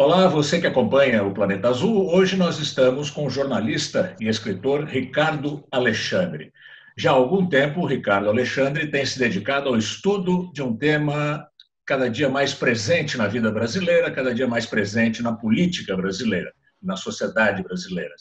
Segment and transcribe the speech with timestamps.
[0.00, 2.14] Olá, você que acompanha o Planeta Azul.
[2.14, 6.52] Hoje nós estamos com o jornalista e escritor Ricardo Alexandre.
[6.96, 11.44] Já há algum tempo, o Ricardo Alexandre tem se dedicado ao estudo de um tema
[11.84, 16.94] cada dia mais presente na vida brasileira, cada dia mais presente na política brasileira, na
[16.94, 18.14] sociedade brasileira.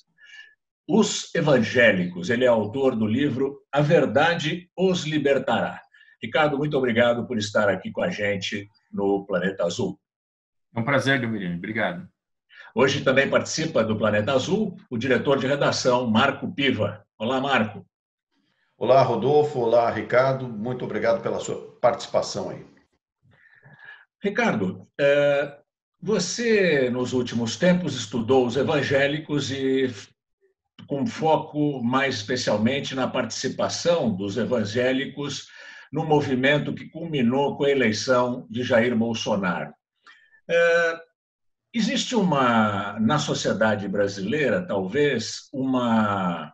[0.89, 2.31] Os evangélicos.
[2.31, 5.79] Ele é autor do livro A Verdade os Libertará.
[6.23, 9.99] Ricardo, muito obrigado por estar aqui com a gente no Planeta Azul.
[10.77, 11.55] É um prazer, Gabriel.
[11.55, 12.07] Obrigado.
[12.75, 17.03] Hoje também participa do Planeta Azul o diretor de redação, Marco Piva.
[17.17, 17.83] Olá, Marco.
[18.77, 19.59] Olá, Rodolfo.
[19.59, 20.47] Olá, Ricardo.
[20.47, 22.63] Muito obrigado pela sua participação aí.
[24.23, 25.57] Ricardo, é,
[25.99, 29.91] você nos últimos tempos estudou os evangélicos e
[30.85, 35.47] com foco mais especialmente na participação dos evangélicos
[35.91, 39.73] no movimento que culminou com a eleição de Jair Bolsonaro.
[40.49, 40.99] É,
[41.73, 46.53] existe uma, na sociedade brasileira, talvez, uma,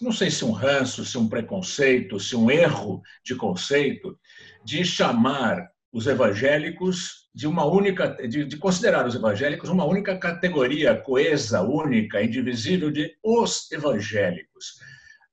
[0.00, 4.18] não sei se um ranço, se um preconceito, se um erro de conceito,
[4.64, 10.94] de chamar os evangélicos de uma única, de, de, considerar os evangélicos uma única categoria
[10.94, 14.78] coesa, única, indivisível de os evangélicos.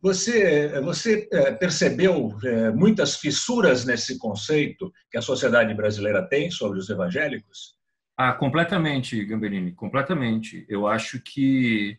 [0.04, 6.78] Você, você é, percebeu é, muitas fissuras nesse conceito que a sociedade brasileira tem sobre
[6.78, 7.78] os evangélicos?
[8.18, 10.66] Ah, completamente, Gamberini, completamente.
[10.68, 11.98] Eu acho que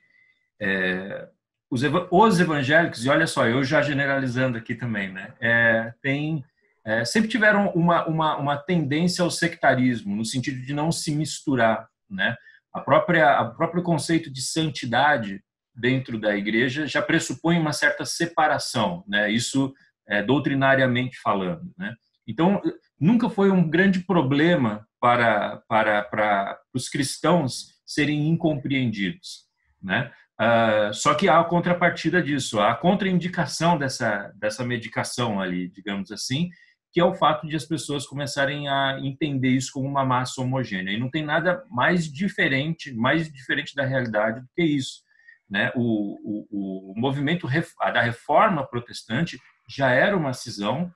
[0.60, 1.26] é,
[1.70, 6.44] os, os, evangélicos, e olha só, eu já generalizando aqui também, né, é, tem,
[6.84, 11.88] é, sempre tiveram uma, uma, uma tendência ao sectarismo, no sentido de não se misturar.
[12.10, 12.36] Né?
[12.70, 15.42] A própria, o próprio conceito de santidade
[15.74, 19.30] dentro da igreja já pressupõe uma certa separação, né?
[19.30, 19.74] Isso
[20.06, 21.94] é, doutrinariamente falando, né?
[22.26, 22.62] Então
[22.98, 29.44] nunca foi um grande problema para para para os cristãos serem incompreendidos,
[29.82, 30.10] né?
[30.40, 36.10] Uh, só que há a contrapartida disso, há a contraindicação dessa dessa medicação ali, digamos
[36.10, 36.48] assim,
[36.92, 40.92] que é o fato de as pessoas começarem a entender isso como uma massa homogênea.
[40.92, 45.03] E não tem nada mais diferente, mais diferente da realidade do que isso
[45.48, 45.72] né?
[45.74, 46.18] O,
[46.50, 49.38] o, o movimento da reforma protestante
[49.68, 50.92] já era uma cisão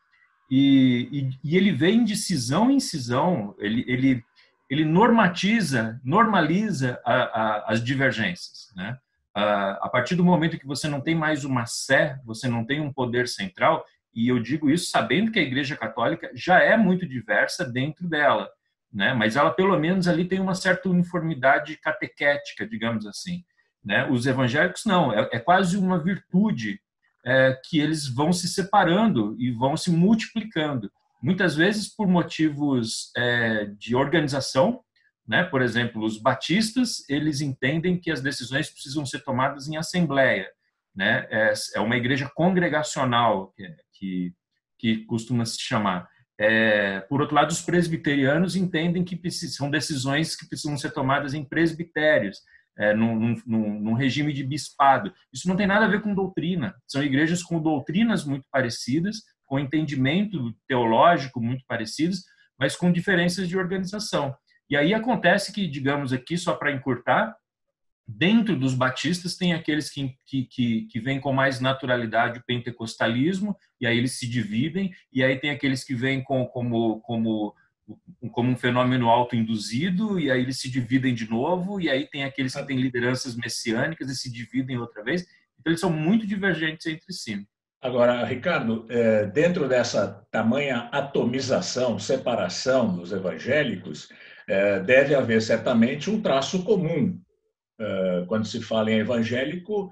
[0.51, 4.25] e, e, e, ele vem de cisão em cisão, ele, ele,
[4.71, 8.73] ele normatiza, normaliza a, a, as divergências.
[8.75, 8.97] Né?
[9.35, 12.81] A, a partir do momento que você não tem mais uma sé, você não tem
[12.81, 13.85] um poder central,
[14.15, 18.51] e eu digo isso sabendo que a Igreja Católica já é muito diversa dentro dela,
[18.91, 19.13] né?
[19.13, 23.45] mas ela pelo menos ali tem uma certa uniformidade catequética, digamos assim.
[23.85, 24.09] Né?
[24.11, 26.81] Os evangélicos não, é, é quase uma virtude
[27.25, 30.91] é, que eles vão se separando e vão se multiplicando.
[31.23, 34.81] Muitas vezes por motivos é, de organização,
[35.27, 35.45] né?
[35.45, 40.49] Por exemplo, os batistas eles entendem que as decisões precisam ser tomadas em assembleia,
[40.95, 41.27] né?
[41.31, 44.35] É, é uma igreja congregacional que, que,
[44.79, 46.09] que costuma se chamar.
[46.41, 51.45] É, por outro lado, os presbiterianos entendem que são decisões que precisam ser tomadas em
[51.45, 52.39] presbitérios
[52.79, 55.13] é, num, num, num, regime de bispado.
[55.33, 56.75] Isso não tem nada a ver com doutrina.
[56.87, 62.23] São igrejas com doutrinas muito parecidas, com entendimento teológico muito parecidos,
[62.59, 64.35] mas com diferenças de organização.
[64.71, 67.35] E aí acontece que, digamos aqui, só para encurtar,
[68.07, 73.57] dentro dos batistas tem aqueles que, que, que, que vêm com mais naturalidade o pentecostalismo,
[73.81, 77.55] e aí eles se dividem, e aí tem aqueles que vêm com, como, como
[78.33, 82.55] como um fenômeno autoinduzido, e aí eles se dividem de novo, e aí tem aqueles
[82.55, 85.23] que têm lideranças messiânicas e se dividem outra vez.
[85.59, 87.47] Então, eles são muito divergentes entre si.
[87.81, 94.09] Agora, Ricardo, é, dentro dessa tamanha atomização, separação dos evangélicos,
[94.49, 97.21] é, deve haver certamente um traço comum.
[97.81, 99.91] É, quando se fala em evangélico,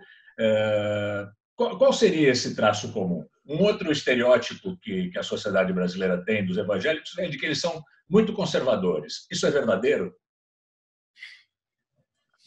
[1.57, 3.25] qual seria esse traço comum?
[3.47, 7.61] Um outro estereótipo que, que a sociedade brasileira tem dos evangélicos é de que eles
[7.61, 9.27] são muito conservadores.
[9.31, 10.15] Isso é verdadeiro?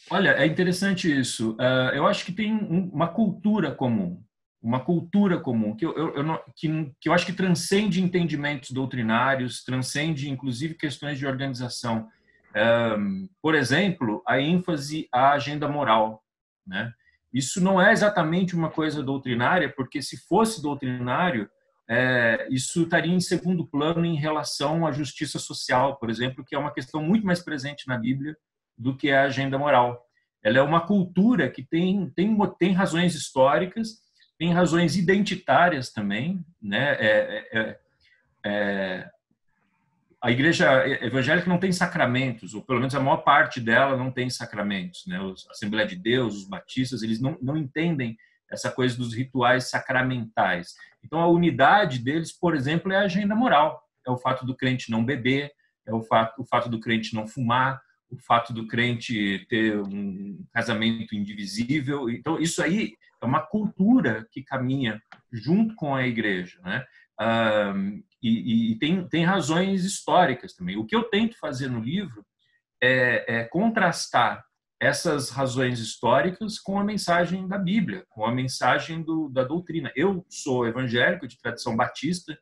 [0.10, 1.52] Olha, é interessante isso.
[1.54, 4.24] Uh, eu acho que tem uma cultura comum,
[4.62, 9.64] uma cultura comum que eu, eu, eu que, que, eu acho que transcende entendimentos doutrinários,
[9.64, 12.10] transcende inclusive questões de organização.
[12.54, 12.98] Ah,
[13.42, 16.24] por exemplo, a ênfase à agenda moral,
[16.66, 16.92] né?
[17.34, 21.50] Isso não é exatamente uma coisa doutrinária, porque se fosse doutrinário,
[21.88, 26.60] é, isso estaria em segundo plano em relação à justiça social, por exemplo, que é
[26.60, 28.36] uma questão muito mais presente na Bíblia
[28.78, 30.04] do que a agenda moral.
[30.44, 33.98] Ela é uma cultura que tem, tem, tem razões históricas,
[34.38, 36.46] tem razões identitárias também.
[36.62, 36.96] Né?
[37.00, 37.80] É, é, é,
[38.46, 39.10] é
[40.22, 44.30] a igreja evangélica não tem sacramentos, ou pelo menos a maior parte dela não tem
[44.30, 45.06] sacramentos.
[45.08, 45.18] Né?
[45.18, 48.18] A Assembleia de Deus, os batistas, eles não, não entendem
[48.52, 50.74] essa coisa dos rituais sacramentais.
[51.04, 53.82] Então, a unidade deles, por exemplo, é a agenda moral.
[54.06, 55.52] É o fato do crente não beber,
[55.88, 57.80] é o fato, o fato do crente não fumar,
[58.10, 62.10] o fato do crente ter um casamento indivisível.
[62.10, 65.02] Então, isso aí é uma cultura que caminha
[65.32, 66.60] junto com a igreja.
[66.64, 66.84] Né?
[68.22, 70.78] E, e tem, tem razões históricas também.
[70.78, 72.26] O que eu tento fazer no livro
[72.82, 74.44] é, é contrastar
[74.80, 79.92] essas razões históricas com a mensagem da Bíblia, com a mensagem do, da doutrina.
[79.96, 82.38] Eu sou evangélico de tradição batista,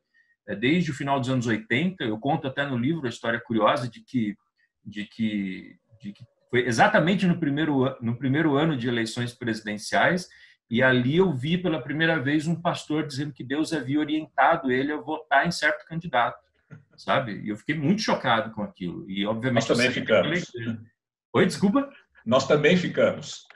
[0.47, 2.03] é, desde o final dos anos 80.
[2.03, 4.35] Eu conto até no livro a história curiosa de que,
[4.85, 10.29] de que, de que foi exatamente no primeiro, no primeiro ano de eleições presidenciais
[10.69, 14.91] e ali eu vi pela primeira vez um pastor dizendo que Deus havia orientado ele
[14.91, 16.39] a votar em certo candidato,
[16.95, 17.41] sabe?
[17.41, 19.09] E eu fiquei muito chocado com aquilo.
[19.09, 20.51] E obviamente nós também ficamos.
[21.33, 21.89] Oi, desculpa.
[22.25, 23.47] Nós também ficamos.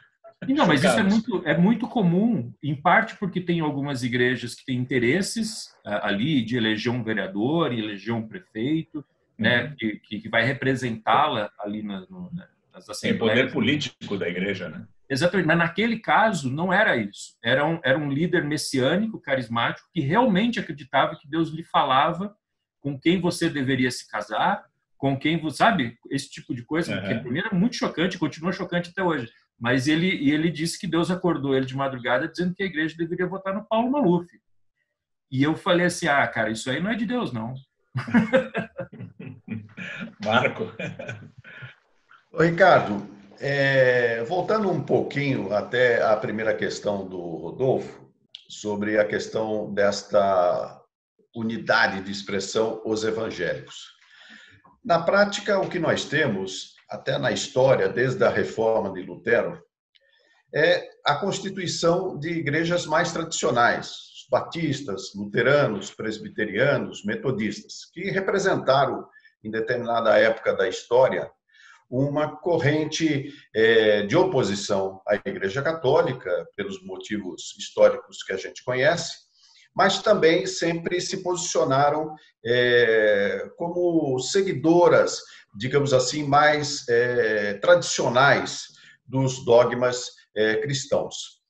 [0.48, 4.66] Não, mas isso é muito, é muito comum, em parte porque tem algumas igrejas que
[4.66, 9.06] têm interesses uh, ali de eleger um vereador, eleger um prefeito,
[9.38, 9.75] né, uhum.
[9.75, 12.31] que, que vai representá-la ali na, no,
[12.74, 13.02] nas assembleias.
[13.02, 14.88] Tem poder político da igreja, né?
[15.12, 17.36] Exatamente, mas naquele caso não era isso.
[17.44, 22.34] Era um, era um líder messiânico, carismático, que realmente acreditava que Deus lhe falava
[22.80, 24.63] com quem você deveria se casar,
[24.98, 26.96] com quem você sabe esse tipo de coisa.
[26.96, 27.06] Uhum.
[27.06, 29.30] Que primeiro é muito chocante, continua chocante até hoje.
[29.60, 33.28] Mas ele ele disse que Deus acordou ele de madrugada dizendo que a igreja deveria
[33.28, 34.30] votar no Paulo Maluf.
[35.30, 37.54] E eu falei assim, ah, cara, isso aí não é de Deus, não.
[40.24, 40.72] Marco.
[42.31, 48.08] Ô, Ricardo, é, voltando um pouquinho até a primeira questão do Rodolfo,
[48.48, 50.80] sobre a questão desta
[51.36, 53.88] unidade de expressão, os evangélicos.
[54.84, 59.60] Na prática, o que nós temos, até na história, desde a reforma de Lutero,
[60.54, 63.92] é a constituição de igrejas mais tradicionais,
[64.30, 69.08] batistas, luteranos, presbiterianos, metodistas, que representaram,
[69.44, 71.32] em determinada época da história,
[71.92, 79.30] uma corrente é, de oposição à Igreja Católica, pelos motivos históricos que a gente conhece,
[79.76, 82.16] mas também sempre se posicionaram
[82.46, 85.22] é, como seguidoras,
[85.54, 88.68] digamos assim, mais é, tradicionais
[89.06, 91.42] dos dogmas é, cristãos.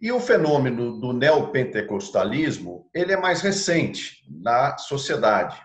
[0.00, 5.56] E o fenômeno do neopentecostalismo, ele é mais recente na sociedade.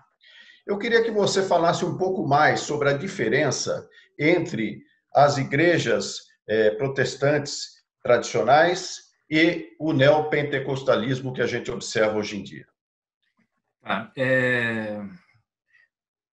[0.68, 3.88] Eu queria que você falasse um pouco mais sobre a diferença
[4.20, 4.84] entre
[5.16, 6.18] as igrejas
[6.48, 12.68] é, protestantes tradicionais e o neopentecostalismo que a gente observa hoje em dia?
[13.84, 15.00] Ah, é...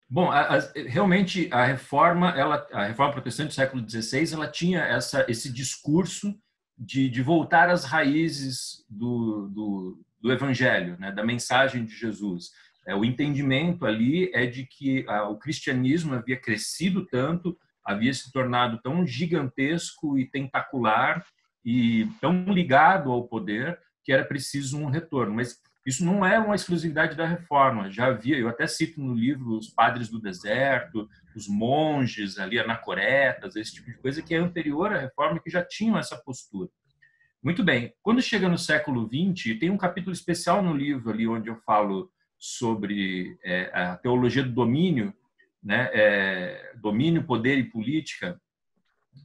[0.09, 4.81] Bom, a, a, realmente a reforma, ela, a reforma protestante do século XVI, ela tinha
[4.81, 6.39] essa, esse discurso
[6.77, 12.51] de, de voltar às raízes do, do, do evangelho, né, da mensagem de Jesus.
[12.86, 18.31] É, o entendimento ali é de que a, o cristianismo havia crescido tanto, havia se
[18.31, 21.25] tornado tão gigantesco e tentacular
[21.63, 25.35] e tão ligado ao poder que era preciso um retorno.
[25.35, 27.91] Mas isso não é uma exclusividade da reforma.
[27.91, 33.56] Já havia, eu até cito no livro os padres do deserto, os monges ali, anacoretas,
[33.56, 36.69] esse tipo de coisa que é anterior à reforma que já tinham essa postura.
[37.43, 37.93] Muito bem.
[38.01, 42.10] Quando chega no século XX, tem um capítulo especial no livro ali onde eu falo
[42.39, 45.13] sobre é, a teologia do domínio,
[45.63, 48.39] né, é, domínio, poder e política,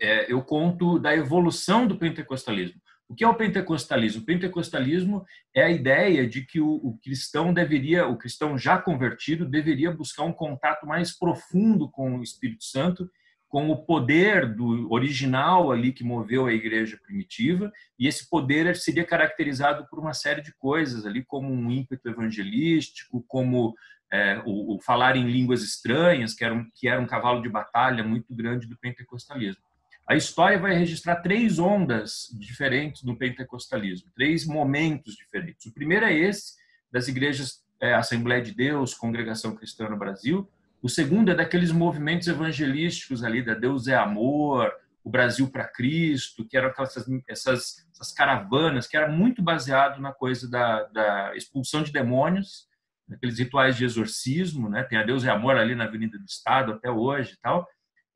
[0.00, 2.80] é, eu conto da evolução do pentecostalismo.
[3.08, 4.22] O que é o pentecostalismo?
[4.22, 9.46] O pentecostalismo é a ideia de que o, o, cristão deveria, o cristão já convertido,
[9.46, 13.10] deveria buscar um contato mais profundo com o Espírito Santo,
[13.48, 19.06] com o poder do original ali que moveu a igreja primitiva, e esse poder seria
[19.06, 23.74] caracterizado por uma série de coisas ali, como um ímpeto evangelístico, como
[24.12, 27.48] é, o, o, falar em línguas estranhas, que era, um, que era um cavalo de
[27.48, 29.62] batalha muito grande do pentecostalismo.
[30.08, 35.66] A história vai registrar três ondas diferentes do pentecostalismo, três momentos diferentes.
[35.66, 36.54] O primeiro é esse,
[36.90, 40.48] das igrejas é, Assembleia de Deus, Congregação Cristã no Brasil.
[40.80, 44.72] O segundo é daqueles movimentos evangelísticos ali, da Deus é Amor,
[45.04, 46.94] o Brasil para Cristo, que eram aquelas,
[47.28, 52.67] essas, essas caravanas, que era muito baseado na coisa da, da expulsão de demônios,
[53.08, 54.84] naqueles rituais de exorcismo, né?
[54.84, 57.66] Tem a Deus é Amor ali na Avenida do Estado até hoje e tal.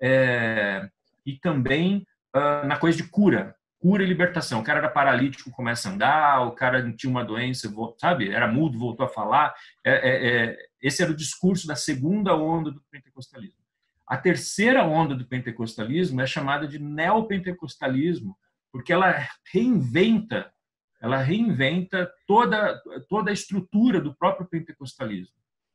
[0.01, 0.89] É,
[1.25, 2.07] e também
[2.37, 4.61] uh, na coisa de cura, cura e libertação.
[4.61, 8.79] O cara era paralítico, começa a andar, o cara tinha uma doença, sabe, era mudo,
[8.79, 9.53] voltou a falar.
[9.85, 13.61] É, é, é, esse era o discurso da segunda onda do pentecostalismo.
[14.07, 18.37] A terceira onda do pentecostalismo é chamada de neopentecostalismo,
[18.71, 20.53] porque ela reinventa,
[21.03, 25.35] ela reinventa toda toda a estrutura do próprio pentecostalismo.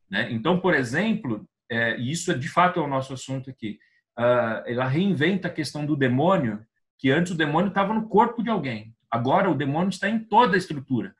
[0.09, 0.31] Né?
[0.31, 3.77] Então, por exemplo, é, e isso é de fato é o nosso assunto aqui,
[4.17, 6.65] uh, ela reinventa a questão do demônio,
[6.97, 10.55] que antes o demônio estava no corpo de alguém, agora o demônio está em toda
[10.55, 11.13] a estrutura.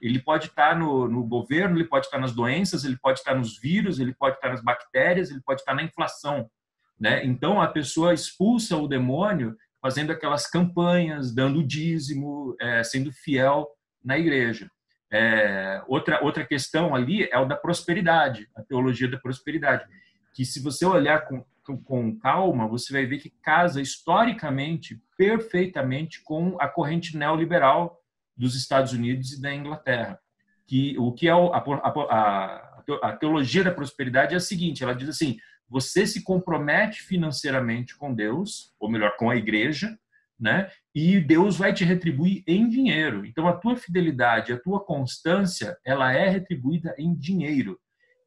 [0.00, 3.58] Ele pode estar no, no, governo, ele pode estar nas doenças, ele pode estar nos
[3.58, 6.50] vírus, ele pode estar nas bactérias, ele pode estar na inflação.
[6.98, 7.22] Né?
[7.26, 13.68] Então, a pessoa expulsa o demônio fazendo aquelas campanhas, dando dízimo, é, sendo fiel
[14.04, 14.70] na igreja.
[15.12, 19.84] É, outra, outra questão ali é o da prosperidade, a teologia da prosperidade,
[20.32, 21.44] que se você olhar com,
[21.78, 28.00] com, calma, você vai ver que casa historicamente, perfeitamente, com a corrente neoliberal
[28.36, 30.18] dos Estados Unidos e da Inglaterra.
[30.66, 32.70] Que o que é a, a,
[33.02, 35.36] a teologia da prosperidade é a seguinte: ela diz assim,
[35.70, 39.96] você se compromete financeiramente com Deus, ou melhor, com a igreja,
[40.38, 40.70] né?
[40.94, 43.24] E Deus vai te retribuir em dinheiro.
[43.24, 47.78] Então a tua fidelidade, a tua constância, ela é retribuída em dinheiro.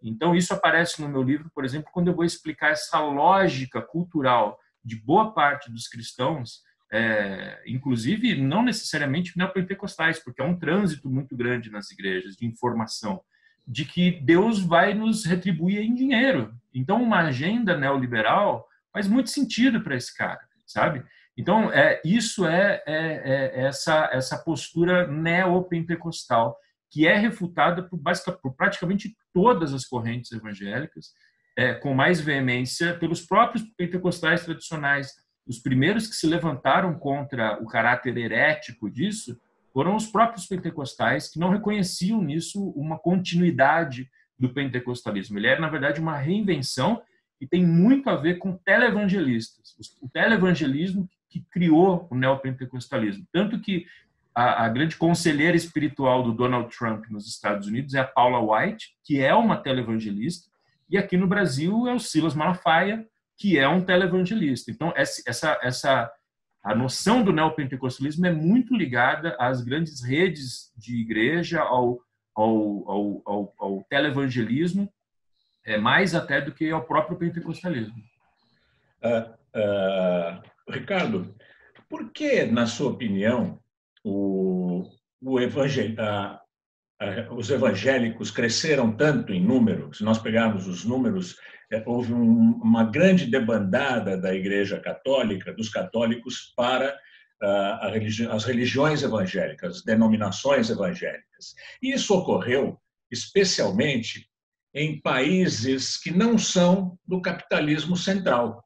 [0.01, 4.57] Então isso aparece no meu livro, por exemplo, quando eu vou explicar essa lógica cultural
[4.83, 6.61] de boa parte dos cristãos
[6.93, 13.19] é, inclusive não necessariamente neopentecostais, porque é um trânsito muito grande nas igrejas de informação,
[13.65, 16.53] de que Deus vai nos retribuir em dinheiro.
[16.73, 21.03] Então, uma agenda neoliberal faz muito sentido para esse cara, sabe?
[21.37, 26.57] Então, é, isso é, é, é essa, essa postura neopentecostal,
[26.91, 27.99] que é refutada por,
[28.41, 31.07] por praticamente todas as correntes evangélicas,
[31.57, 35.11] é, com mais veemência pelos próprios pentecostais tradicionais,
[35.47, 39.39] os primeiros que se levantaram contra o caráter herético disso
[39.73, 45.37] foram os próprios pentecostais, que não reconheciam nisso uma continuidade do pentecostalismo.
[45.37, 47.01] Ele era, na verdade, uma reinvenção
[47.41, 49.75] e tem muito a ver com televangelistas.
[50.01, 53.25] O televangelismo que criou o neopentecostalismo.
[53.31, 53.87] Tanto que
[54.35, 58.95] a, a, grande conselheira espiritual do Donald Trump nos Estados Unidos é a Paula White,
[59.03, 60.49] que é uma televangelista,
[60.89, 64.69] e aqui no Brasil é o Silas Malafaia, que é um televangelista.
[64.69, 66.11] Então, essa, essa,
[66.63, 71.99] a noção do neopentecostalismo é muito ligada às grandes redes de igreja, ao,
[72.33, 74.91] ao, ao, ao, ao televangelismo,
[75.65, 78.01] é, mais até do que ao próprio pentecostalismo.
[79.03, 79.29] Uh,
[79.59, 81.35] uh, Ricardo,
[81.89, 83.59] por que, na sua opinião,
[84.01, 84.89] o,
[85.21, 85.95] o evangel,
[87.31, 89.93] os evangélicos cresceram tanto em número?
[89.93, 91.37] Se nós pegarmos os números
[91.85, 96.95] houve um, uma grande debandada da Igreja Católica, dos católicos, para
[97.41, 101.55] uh, religi as religiões evangélicas, as denominações evangélicas.
[101.81, 102.79] Isso ocorreu
[103.11, 104.27] especialmente
[104.73, 108.63] em países que não são do capitalismo central.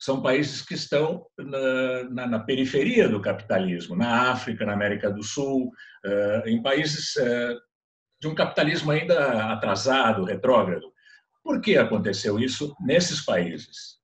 [0.00, 5.22] São países que estão na, na, na periferia do capitalismo, na África, na América do
[5.22, 5.72] Sul,
[6.04, 7.58] uh, em países uh,
[8.20, 10.92] de um capitalismo ainda atrasado, retrógrado.
[11.48, 13.96] Por que aconteceu isso nesses países?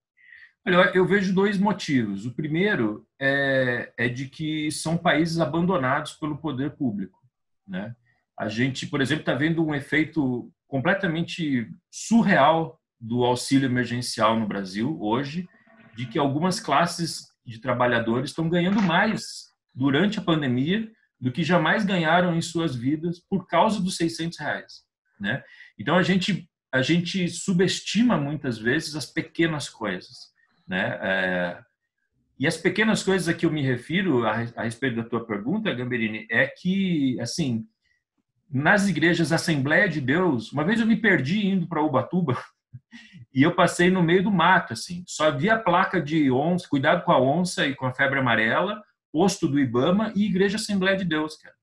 [0.66, 2.24] Olha, eu vejo dois motivos.
[2.24, 7.20] O primeiro é, é de que são países abandonados pelo poder público.
[7.68, 7.94] Né?
[8.40, 14.96] A gente, por exemplo, está vendo um efeito completamente surreal do auxílio emergencial no Brasil
[14.98, 15.46] hoje,
[15.94, 21.84] de que algumas classes de trabalhadores estão ganhando mais durante a pandemia do que jamais
[21.84, 24.82] ganharam em suas vidas por causa dos 600 reais.
[25.20, 25.44] Né?
[25.78, 30.32] Então a gente a gente subestima muitas vezes as pequenas coisas,
[30.66, 30.98] né?
[31.00, 31.62] É,
[32.36, 35.72] e as pequenas coisas a que eu me refiro a, a respeito da tua pergunta,
[35.72, 37.64] Gamberini, é que, assim,
[38.50, 42.36] nas igrejas Assembleia de Deus, uma vez eu me perdi indo para Ubatuba
[43.32, 47.12] e eu passei no meio do mato, assim, só havia placa de onça, cuidado com
[47.12, 51.36] a onça e com a febre amarela, posto do Ibama e igreja Assembleia de Deus,
[51.36, 51.54] cara.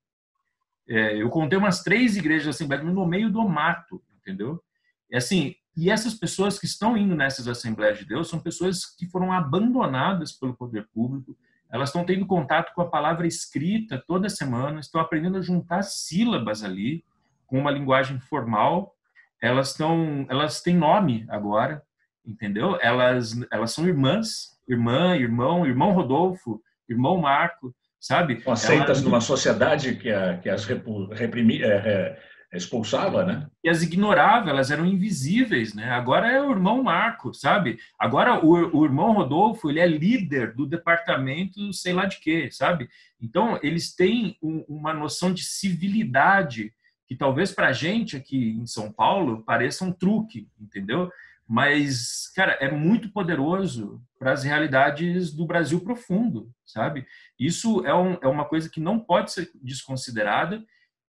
[0.87, 4.63] É, eu contei umas três igrejas Assembleia de Deus no meio do mato, entendeu?
[5.11, 9.07] É assim, e essas pessoas que estão indo nessas Assembleias de Deus são pessoas que
[9.07, 11.35] foram abandonadas pelo poder público,
[11.71, 16.63] elas estão tendo contato com a palavra escrita toda semana, estão aprendendo a juntar sílabas
[16.63, 17.03] ali
[17.47, 18.93] com uma linguagem formal.
[19.41, 21.81] Elas estão, elas têm nome agora,
[22.25, 22.77] entendeu?
[22.81, 28.43] Elas, elas são irmãs, irmã, irmão, irmão Rodolfo, irmão Marco, sabe?
[28.45, 29.01] Aceitas elas...
[29.01, 32.19] numa sociedade que, a, que as reprimia, é, é
[32.57, 33.47] expulsava, né?
[33.63, 35.89] E as ignorava, elas eram invisíveis, né?
[35.91, 37.79] Agora é o irmão Marco, sabe?
[37.97, 42.89] Agora o, o irmão Rodolfo, ele é líder do departamento sei lá de quê, sabe?
[43.21, 46.73] Então, eles têm um, uma noção de civilidade
[47.07, 51.11] que talvez para a gente aqui em São Paulo pareça um truque, entendeu?
[51.47, 57.05] Mas, cara, é muito poderoso para as realidades do Brasil profundo, sabe?
[57.37, 60.63] Isso é, um, é uma coisa que não pode ser desconsiderada.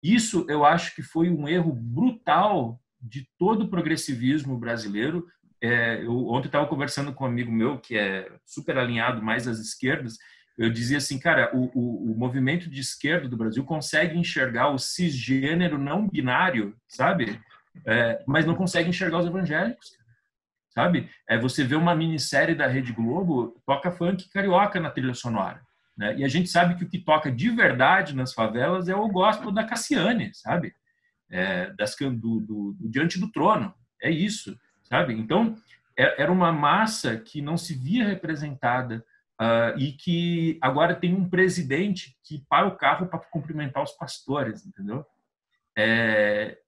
[0.03, 5.27] Isso eu acho que foi um erro brutal de todo o progressivismo brasileiro.
[5.63, 9.59] É, eu ontem estava conversando com um amigo meu que é super alinhado mais às
[9.59, 10.17] esquerdas.
[10.57, 14.79] Eu dizia assim, cara, o, o, o movimento de esquerda do Brasil consegue enxergar o
[14.79, 17.41] cisgênero não binário, sabe?
[17.87, 19.97] É, mas não consegue enxergar os evangélicos,
[20.71, 21.09] sabe?
[21.29, 25.63] É você vê uma minissérie da Rede Globo toca funk carioca na trilha sonora,
[26.01, 26.17] né?
[26.17, 29.53] E a gente sabe que o que toca de verdade nas favelas é o gospel
[29.53, 30.75] da Cassiane, sabe?
[31.31, 33.73] é, das, do, do, do, diante do trono.
[34.03, 35.15] É isso, sabe?
[35.15, 35.57] Então,
[35.97, 39.05] é, era uma massa que não se via representada
[39.41, 44.67] uh, e que agora tem um presidente que para o carro para cumprimentar os pastores,
[44.67, 45.07] entendeu?
[45.77, 46.59] É,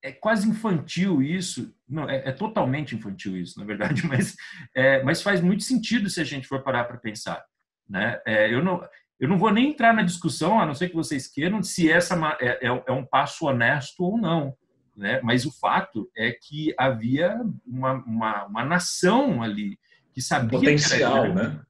[0.00, 4.36] é quase infantil isso, não, é, é, totalmente infantil isso, na verdade, mas,
[4.74, 7.44] é, mas faz muito sentido se a gente for parar para pensar.
[7.88, 8.20] Né?
[8.26, 8.82] É, eu não,
[9.18, 12.14] eu não vou nem entrar na discussão, a não ser que vocês queiram, se essa
[12.40, 14.54] é, é, é um passo honesto ou não.
[14.96, 15.20] Né?
[15.22, 19.78] Mas o fato é que havia uma, uma, uma nação ali
[20.12, 21.60] que sabia potencial, que né?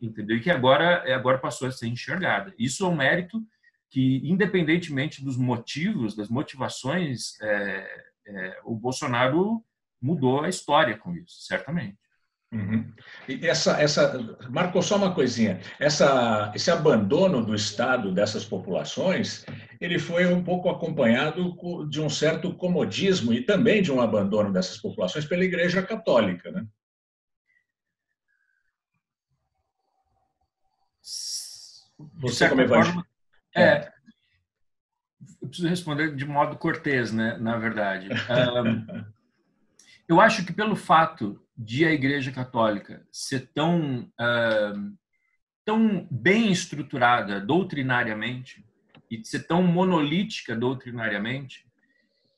[0.00, 0.36] Entendeu?
[0.36, 2.52] E que agora, agora passou a ser enxergada.
[2.58, 3.42] Isso é um mérito
[3.90, 9.62] que, independentemente dos motivos, das motivações, é, é, o Bolsonaro
[10.00, 11.98] mudou a história com isso, certamente.
[12.52, 12.92] Uhum.
[13.26, 15.60] E essa, essa, marcou só uma coisinha.
[15.80, 19.46] Essa, esse abandono do Estado dessas populações,
[19.80, 21.56] ele foi um pouco acompanhado
[21.88, 26.66] de um certo comodismo e também de um abandono dessas populações pela Igreja Católica, né?
[32.16, 33.06] Você como evangélico.
[33.54, 33.92] É, é,
[35.40, 37.38] eu preciso responder de modo cortês, né?
[37.38, 39.04] Na verdade, um,
[40.06, 44.96] eu acho que pelo fato de a Igreja Católica ser tão, uh,
[45.64, 48.64] tão bem estruturada doutrinariamente
[49.10, 51.66] e ser tão monolítica doutrinariamente,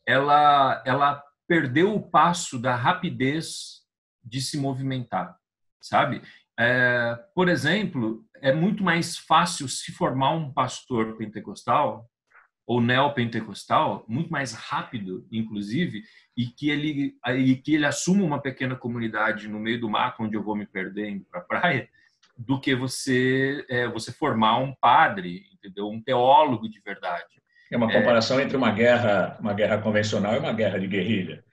[0.06, 3.82] ela, ela perdeu o passo da rapidez
[4.22, 5.38] de se movimentar,
[5.80, 6.22] sabe?
[6.58, 12.08] É, por exemplo, é muito mais fácil se formar um pastor pentecostal
[12.66, 16.02] ou neopentecostal, muito mais rápido, inclusive,
[16.36, 20.34] e que ele e que ele assuma uma pequena comunidade no meio do mato onde
[20.34, 21.88] eu vou me perdendo para a praia,
[22.36, 25.88] do que você é, você formar um padre, entendeu?
[25.88, 27.42] Um teólogo de verdade.
[27.70, 31.44] É uma comparação é, entre uma guerra uma guerra convencional e uma guerra de guerrilha.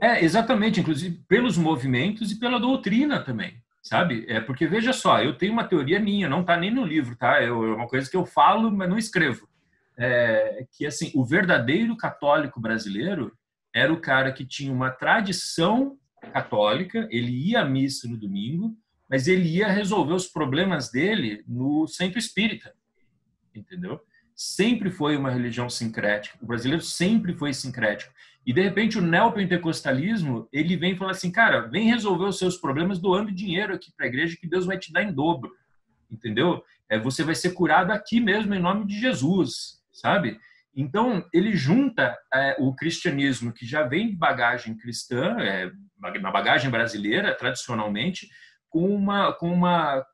[0.00, 4.24] É exatamente, inclusive pelos movimentos e pela doutrina também sabe?
[4.26, 7.40] É porque veja só, eu tenho uma teoria minha, não está nem no livro, tá?
[7.40, 9.48] é uma coisa que eu falo, mas não escrevo
[9.96, 13.32] é, que assim o verdadeiro católico brasileiro
[13.74, 15.98] era o cara que tinha uma tradição
[16.32, 18.76] católica, ele ia à missa no domingo,
[19.08, 22.74] mas ele ia resolver os problemas dele no centro espírita,
[23.54, 24.00] entendeu?
[24.34, 26.38] Sempre foi uma religião sincrética.
[26.42, 28.12] O brasileiro sempre foi sincrético.
[28.44, 32.56] E de repente o neopentecostalismo, ele vem e fala assim, cara, vem resolver os seus
[32.56, 35.50] problemas doando dinheiro aqui para a igreja que Deus vai te dar em dobro.
[36.10, 36.62] Entendeu?
[36.88, 40.38] É, você vai ser curado aqui mesmo em nome de Jesus sabe?
[40.74, 45.70] Então, ele junta é, o cristianismo, que já vem de bagagem cristã, é,
[46.20, 48.28] na bagagem brasileira, tradicionalmente,
[48.68, 50.04] com uma, com uma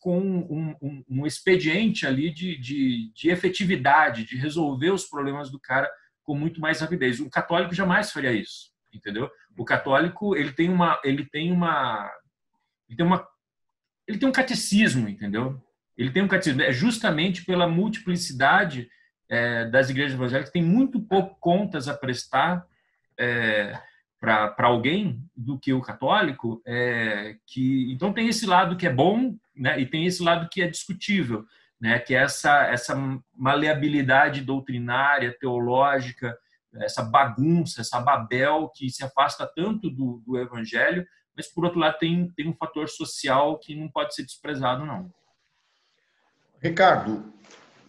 [0.00, 5.58] com um, um, um expediente ali de, de, de, efetividade, de resolver os problemas do
[5.58, 5.90] cara
[6.22, 7.18] com muito mais rapidez.
[7.18, 9.28] O católico jamais faria isso, entendeu?
[9.58, 12.08] O católico ele tem uma ele tem uma
[12.88, 13.26] ele tem uma
[14.06, 15.60] ele tem um catecismo, entendeu?
[15.98, 18.88] Ele tem um catecismo é justamente pela multiplicidade
[19.28, 22.66] é, das igrejas evangélicas tem muito pouco contas a prestar
[23.18, 23.78] é,
[24.20, 29.36] para alguém do que o católico, é, que então tem esse lado que é bom,
[29.54, 31.44] né, e tem esse lado que é discutível,
[31.80, 32.96] né, que é essa essa
[33.34, 36.36] maleabilidade doutrinária, teológica,
[36.74, 41.98] essa bagunça, essa babel que se afasta tanto do, do evangelho, mas por outro lado
[41.98, 45.12] tem tem um fator social que não pode ser desprezado não.
[46.60, 47.32] Ricardo,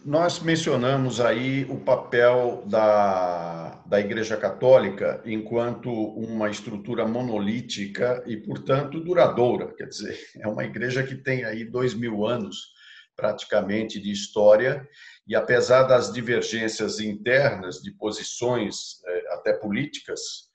[0.08, 9.00] nós mencionamos aí o papel da, da Igreja Católica enquanto uma estrutura monolítica e, portanto,
[9.00, 9.74] duradoura.
[9.74, 12.72] Quer dizer, é uma igreja que tem aí dois mil anos
[13.14, 14.88] praticamente de história
[15.26, 20.48] e, apesar das divergências internas de posições é, até políticas,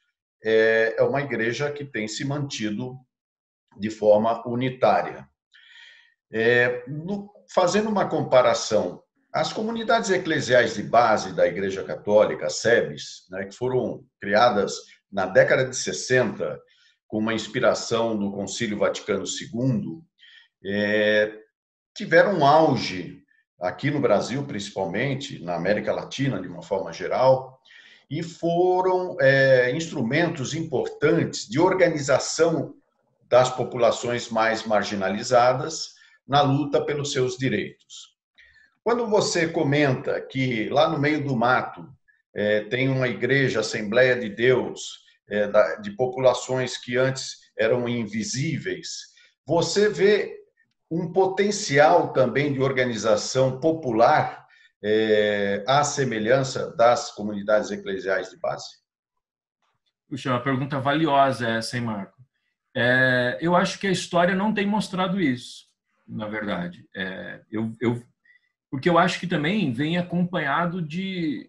[0.44, 2.98] é, é uma igreja que tem se mantido
[3.78, 5.30] de forma unitária.
[6.32, 9.03] É, no, fazendo uma comparação
[9.34, 14.76] as comunidades eclesiais de base da Igreja Católica, SEBs, né, que foram criadas
[15.12, 16.62] na década de 60
[17.08, 20.02] com uma inspiração do Concílio Vaticano II,
[20.64, 21.34] é,
[21.96, 23.24] tiveram um auge
[23.60, 27.60] aqui no Brasil, principalmente, na América Latina, de uma forma geral,
[28.10, 32.76] e foram é, instrumentos importantes de organização
[33.28, 35.94] das populações mais marginalizadas
[36.28, 38.13] na luta pelos seus direitos.
[38.84, 41.88] Quando você comenta que lá no meio do mato
[42.36, 49.14] é, tem uma igreja, Assembleia de Deus, é, da, de populações que antes eram invisíveis,
[49.46, 50.38] você vê
[50.92, 54.46] um potencial também de organização popular
[54.84, 58.66] é, à semelhança das comunidades eclesiais de base?
[60.10, 62.22] Puxa, uma pergunta valiosa essa, hein, Marco?
[62.76, 65.66] É, eu acho que a história não tem mostrado isso,
[66.08, 66.86] na verdade.
[66.96, 68.04] É, eu, eu,
[68.74, 71.48] porque eu acho que também vem acompanhado de.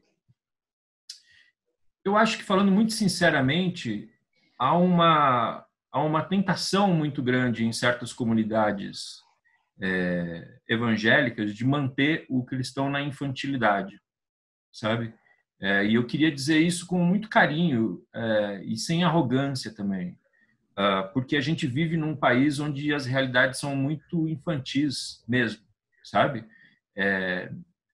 [2.05, 4.11] Eu acho que, falando muito sinceramente,
[4.59, 9.23] há uma, há uma tentação muito grande em certas comunidades
[9.81, 13.99] é, evangélicas de manter o cristão na infantilidade,
[14.71, 15.15] sabe?
[15.59, 20.11] É, e eu queria dizer isso com muito carinho é, e sem arrogância também,
[20.79, 25.63] uh, porque a gente vive num país onde as realidades são muito infantis mesmo,
[26.05, 26.45] sabe?
[26.97, 27.51] É,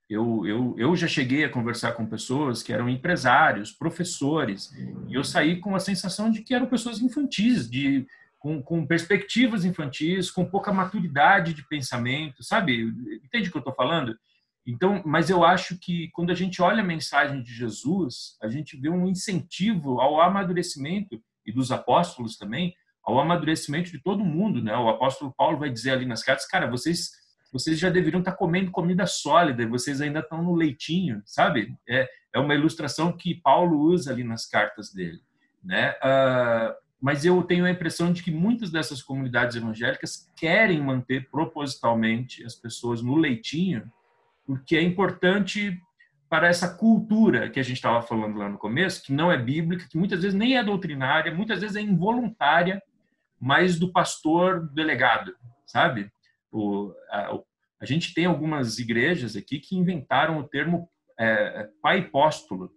[0.08, 4.72] eu, eu, eu já cheguei a conversar com pessoas que eram empresários, professores,
[5.08, 9.64] e eu saí com a sensação de que eram pessoas infantis, de com, com perspectivas
[9.64, 12.92] infantis, com pouca maturidade de pensamento, sabe?
[13.22, 14.18] Entende o que eu estou falando?
[14.66, 18.76] Então, mas eu acho que quando a gente olha a mensagem de Jesus, a gente
[18.76, 24.76] vê um incentivo ao amadurecimento e dos apóstolos também, ao amadurecimento de todo mundo, né?
[24.76, 27.10] O apóstolo Paulo vai dizer ali nas cartas, cara, vocês
[27.52, 31.76] vocês já deveriam estar comendo comida sólida, vocês ainda estão no leitinho, sabe?
[31.88, 35.20] É, é uma ilustração que Paulo usa ali nas cartas dele,
[35.62, 35.92] né?
[35.92, 42.44] Uh, mas eu tenho a impressão de que muitas dessas comunidades evangélicas querem manter propositalmente
[42.44, 43.90] as pessoas no leitinho,
[44.44, 45.80] porque é importante
[46.28, 49.88] para essa cultura que a gente estava falando lá no começo, que não é bíblica,
[49.88, 52.80] que muitas vezes nem é doutrinária, muitas vezes é involuntária,
[53.40, 55.34] mas do pastor delegado,
[55.66, 56.12] sabe?
[56.50, 57.38] O, a,
[57.80, 62.70] a gente tem algumas igrejas aqui que inventaram o termo é, pai apóstolo,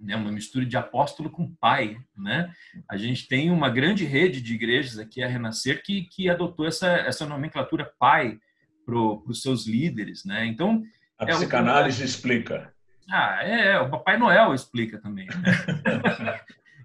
[0.00, 2.52] né, uma mistura de apóstolo com pai, né?
[2.90, 6.88] A gente tem uma grande rede de igrejas aqui a Renascer que que adotou essa
[6.88, 8.38] essa nomenclatura pai
[8.84, 10.44] para os seus líderes, né?
[10.46, 10.82] Então
[11.18, 12.04] a é psicanálise o...
[12.04, 12.74] explica.
[13.10, 15.26] Ah, é, é, o Papai Noel explica também.
[15.26, 16.40] Né?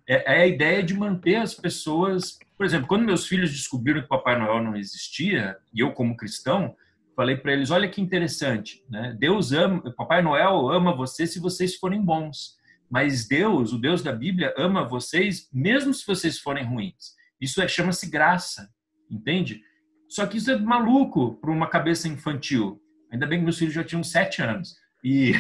[0.08, 4.10] é, é a ideia de manter as pessoas, por exemplo, quando meus filhos descobriram que
[4.10, 6.76] Papai Noel não existia, e eu como cristão
[7.16, 9.16] falei para eles, olha que interessante, né?
[9.18, 12.58] Deus ama, Papai Noel ama você se vocês forem bons.
[12.92, 17.14] Mas Deus, o Deus da Bíblia, ama vocês mesmo se vocês forem ruins.
[17.40, 18.70] Isso é, chama-se graça,
[19.10, 19.62] entende?
[20.10, 22.82] Só que isso é maluco para uma cabeça infantil.
[23.10, 24.76] Ainda bem que meus filhos já tinham sete anos.
[25.02, 25.32] E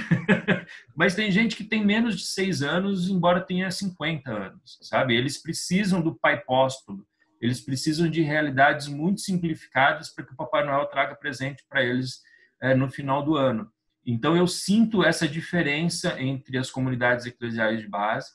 [0.96, 5.18] mas tem gente que tem menos de seis anos, embora tenha 50 anos, sabe?
[5.18, 7.06] Eles precisam do pai póstulo.
[7.42, 12.22] Eles precisam de realidades muito simplificadas para que o Papai Noel traga presente para eles
[12.62, 13.72] é, no final do ano.
[14.06, 18.32] Então, eu sinto essa diferença entre as comunidades eclesiais de base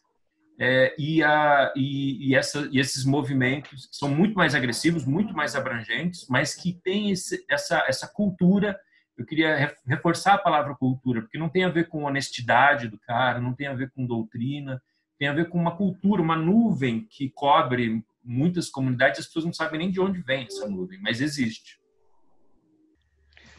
[0.59, 5.35] é, e, a, e, e, essa, e, esses movimentos que são muito mais agressivos, muito
[5.35, 7.13] mais abrangentes, mas que têm
[7.49, 8.79] essa, essa cultura.
[9.17, 13.41] Eu queria reforçar a palavra cultura, porque não tem a ver com honestidade do cara,
[13.41, 14.81] não tem a ver com doutrina,
[15.19, 19.21] tem a ver com uma cultura, uma nuvem que cobre muitas comunidades.
[19.21, 21.79] As pessoas não sabem nem de onde vem essa nuvem, mas existe.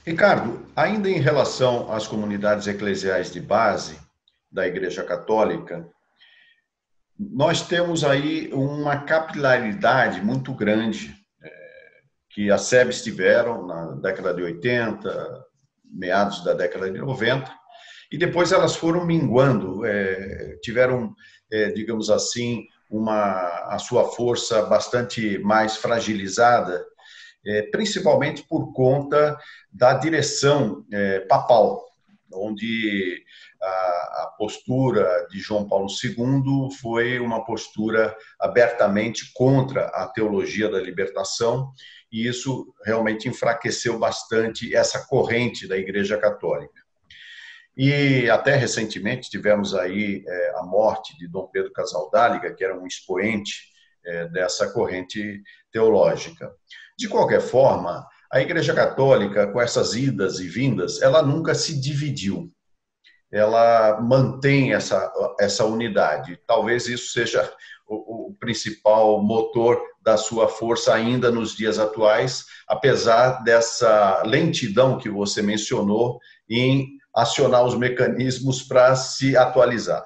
[0.06, 4.00] Ricardo, ainda em relação às comunidades eclesiais de base
[4.52, 5.90] da Igreja Católica,
[7.18, 11.52] nós temos aí uma capilaridade muito grande é,
[12.30, 15.46] que as SEBs tiveram na década de 80,
[15.86, 17.52] meados da década de 90,
[18.12, 21.16] e depois elas foram minguando, é, tiveram,
[21.52, 26.86] é, digamos assim, uma, a sua força bastante mais fragilizada
[27.46, 29.38] é, principalmente por conta
[29.72, 31.86] da direção é, papal,
[32.34, 33.24] onde
[33.62, 40.80] a, a, postura de João Paulo II foi uma postura abertamente contra a teologia da
[40.80, 41.72] libertação,
[42.12, 46.85] e isso realmente enfraqueceu bastante essa corrente da Igreja Católica.
[47.78, 52.88] E até recentemente tivemos aí é, a morte de Dom Pedro Casaldáliga, que era um
[52.88, 53.54] expoente
[54.06, 56.52] é, dessa corrente teológica.
[56.98, 62.50] De qualquer forma, A Igreja Católica, com essas idas e vindas, ela nunca se dividiu.
[63.30, 66.40] Ela mantém essa, essa unidade.
[66.48, 67.52] Talvez isso seja
[67.86, 75.10] o, o principal motor da sua força ainda nos dias atuais, apesar dessa lentidão que
[75.10, 80.06] você mencionou em acionar os mecanismos para se atualizar.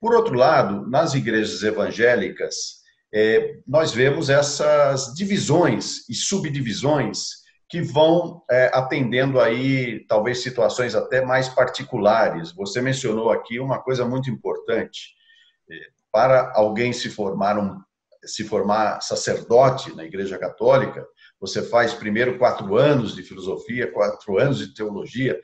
[0.00, 2.80] Por outro lado, nas igrejas evangélicas,
[3.12, 11.24] é, nós vemos essas divisões e subdivisões que vão é, atendendo aí talvez situações até
[11.24, 12.52] mais particulares.
[12.52, 15.14] Você mencionou aqui uma coisa muito importante.
[15.70, 15.74] É,
[16.10, 17.78] para alguém se formar um
[18.24, 21.06] se formar sacerdote na Igreja Católica,
[21.40, 25.40] você faz primeiro quatro anos de filosofia, quatro anos de teologia,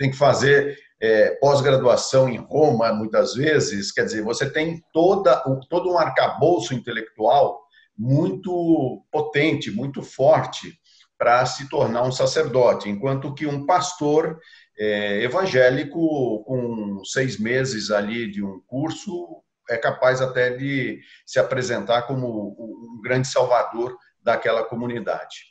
[0.00, 5.36] tem que fazer é, pós-graduação em Roma, muitas vezes, quer dizer, você tem toda,
[5.68, 7.60] todo um arcabouço intelectual
[7.96, 10.72] muito potente, muito forte
[11.18, 14.40] para se tornar um sacerdote, enquanto que um pastor
[14.78, 22.02] é, evangélico, com seis meses ali de um curso, é capaz até de se apresentar
[22.02, 25.44] como um grande salvador daquela comunidade.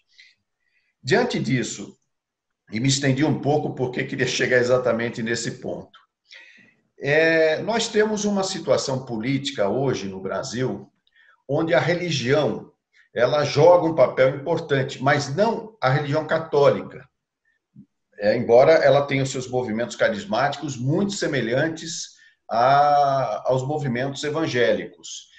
[1.03, 1.98] Diante disso,
[2.71, 5.99] e me estendi um pouco porque queria chegar exatamente nesse ponto.
[6.99, 10.91] É, nós temos uma situação política hoje no Brasil
[11.47, 12.71] onde a religião
[13.13, 17.07] ela joga um papel importante, mas não a religião católica.
[18.19, 25.29] É, embora ela tenha os seus movimentos carismáticos muito semelhantes a, aos movimentos evangélicos.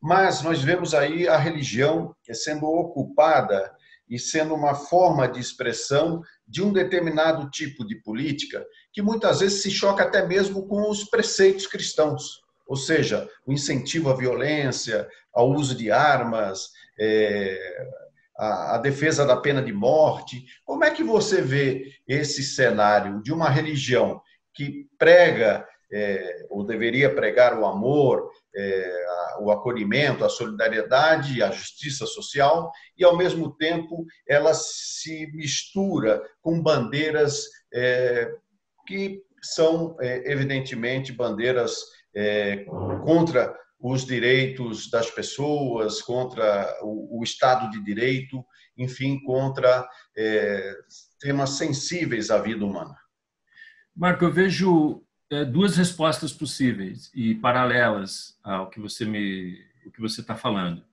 [0.00, 3.70] Mas nós vemos aí a religião sendo ocupada
[4.08, 9.62] e sendo uma forma de expressão de um determinado tipo de política que muitas vezes
[9.62, 15.50] se choca até mesmo com os preceitos cristãos, ou seja, o incentivo à violência, ao
[15.52, 17.86] uso de armas, é,
[18.36, 20.44] a, a, defesa da pena de morte.
[20.64, 24.20] Como é que você vê esse cenário de uma religião
[24.52, 29.04] que prega é, ou deveria pregar o amor, é,
[29.40, 36.62] o acolhimento, a solidariedade, a justiça social, e ao mesmo tempo ela se mistura com
[36.62, 38.30] bandeiras é,
[38.86, 41.76] que são, é, evidentemente, bandeiras
[42.14, 42.64] é,
[43.04, 48.44] contra os direitos das pessoas, contra o, o Estado de Direito,
[48.76, 50.74] enfim, contra é,
[51.18, 52.94] temas sensíveis à vida humana.
[53.96, 60.00] Marco, eu vejo é, duas respostas possíveis e paralelas ao que você me, o que
[60.00, 60.84] você está falando.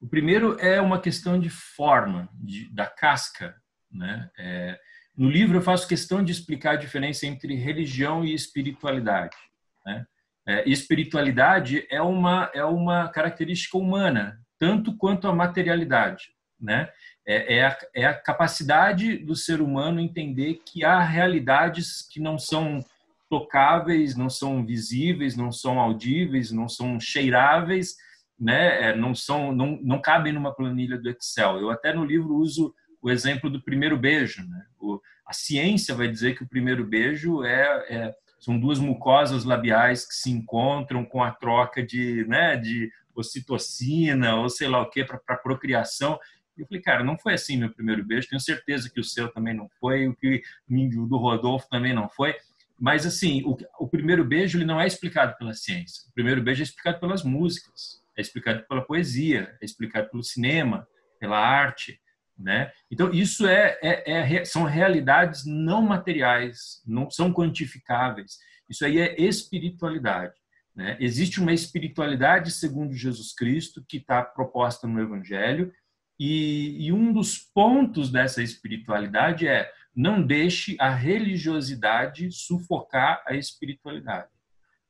[0.00, 3.56] O primeiro é uma questão de forma, de, da casca,
[3.90, 4.30] né?
[4.38, 4.78] É,
[5.16, 9.36] no livro eu faço questão de explicar a diferença entre religião e espiritualidade.
[9.84, 10.06] Né?
[10.46, 16.88] É, espiritualidade é uma é uma característica humana, tanto quanto a materialidade, né?
[17.26, 22.38] É, é, a, é a capacidade do ser humano entender que há realidades que não
[22.38, 22.80] são
[23.28, 27.96] tocáveis, não são visíveis, não são audíveis, não são cheiráveis,
[28.38, 28.90] né?
[28.90, 31.58] É, não são, não, não cabem numa planilha do Excel.
[31.58, 34.64] Eu até no livro uso o exemplo do primeiro beijo, né?
[34.78, 40.06] O, a ciência vai dizer que o primeiro beijo é, é são duas mucosas labiais
[40.06, 45.04] que se encontram com a troca de, né, de ocitocina ou sei lá o que
[45.04, 46.18] para procriação.
[46.56, 48.28] Eu falei, cara, não foi assim meu primeiro beijo.
[48.28, 52.08] Tenho certeza que o seu também não foi, o que o do Rodolfo também não
[52.08, 52.34] foi.
[52.78, 56.04] Mas, assim, o, o, primeiro beijo ele não é explicado pela ciência.
[56.10, 60.86] O primeiro beijo é explicado pelas músicas, é explicado pela poesia, é explicado pelo cinema,
[61.18, 62.00] pela arte.
[62.38, 62.70] Né?
[62.88, 68.38] Então, isso é, é, é, são realidades não materiais, não são quantificáveis.
[68.68, 70.34] Isso aí é espiritualidade.
[70.74, 70.96] Né?
[71.00, 75.72] Existe uma espiritualidade segundo Jesus Cristo que está proposta no Evangelho,
[76.20, 84.28] e, e um dos pontos dessa espiritualidade é não deixe a religiosidade sufocar a espiritualidade.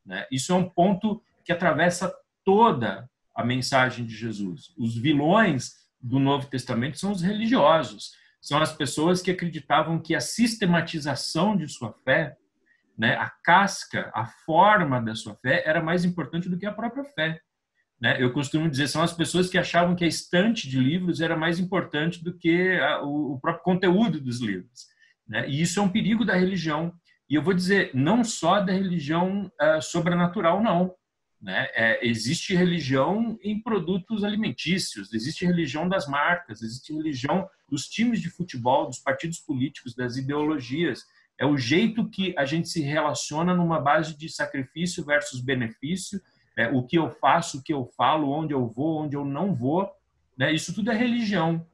[0.05, 0.27] Né?
[0.31, 4.75] Isso é um ponto que atravessa toda a mensagem de Jesus.
[4.77, 10.21] Os vilões do Novo Testamento são os religiosos, são as pessoas que acreditavam que a
[10.21, 12.37] sistematização de sua fé,
[12.97, 17.05] né, a casca, a forma da sua fé, era mais importante do que a própria
[17.05, 17.41] fé.
[17.99, 18.23] Né?
[18.23, 21.59] Eu costumo dizer, são as pessoas que achavam que a estante de livros era mais
[21.59, 24.98] importante do que a, o, o próprio conteúdo dos livros.
[25.29, 25.49] Né?
[25.49, 26.93] E isso é um perigo da religião.
[27.29, 30.95] E eu vou dizer, não só da religião uh, sobrenatural, não.
[31.41, 31.69] Né?
[31.75, 38.29] É, existe religião em produtos alimentícios, existe religião das marcas, existe religião dos times de
[38.29, 41.05] futebol, dos partidos políticos, das ideologias.
[41.39, 46.21] É o jeito que a gente se relaciona numa base de sacrifício versus benefício,
[46.57, 49.55] é, o que eu faço, o que eu falo, onde eu vou, onde eu não
[49.55, 49.89] vou.
[50.37, 50.53] Né?
[50.53, 51.65] Isso tudo é religião.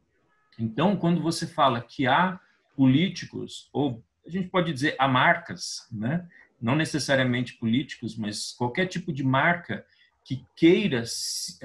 [0.59, 2.39] Então, quando você fala que há
[2.77, 6.27] políticos, ou a gente pode dizer há marcas, né?
[6.61, 9.85] não necessariamente políticos, mas qualquer tipo de marca
[10.25, 11.05] que queira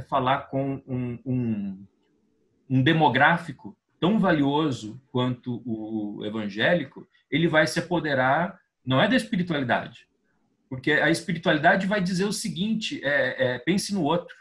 [0.07, 1.85] falar com um, um,
[2.69, 10.07] um demográfico tão valioso quanto o evangélico, ele vai se apoderar, não é da espiritualidade,
[10.69, 14.35] porque a espiritualidade vai dizer o seguinte: é, é, pense no outro,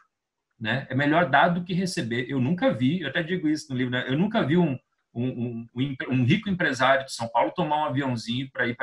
[0.61, 0.87] né?
[0.91, 2.27] É melhor dar do que receber.
[2.29, 4.05] Eu nunca vi, eu até digo isso no livro, né?
[4.09, 4.79] eu nunca vi um,
[5.15, 8.77] um, um, um rico empresário de São Paulo tomar um aviãozinho para ir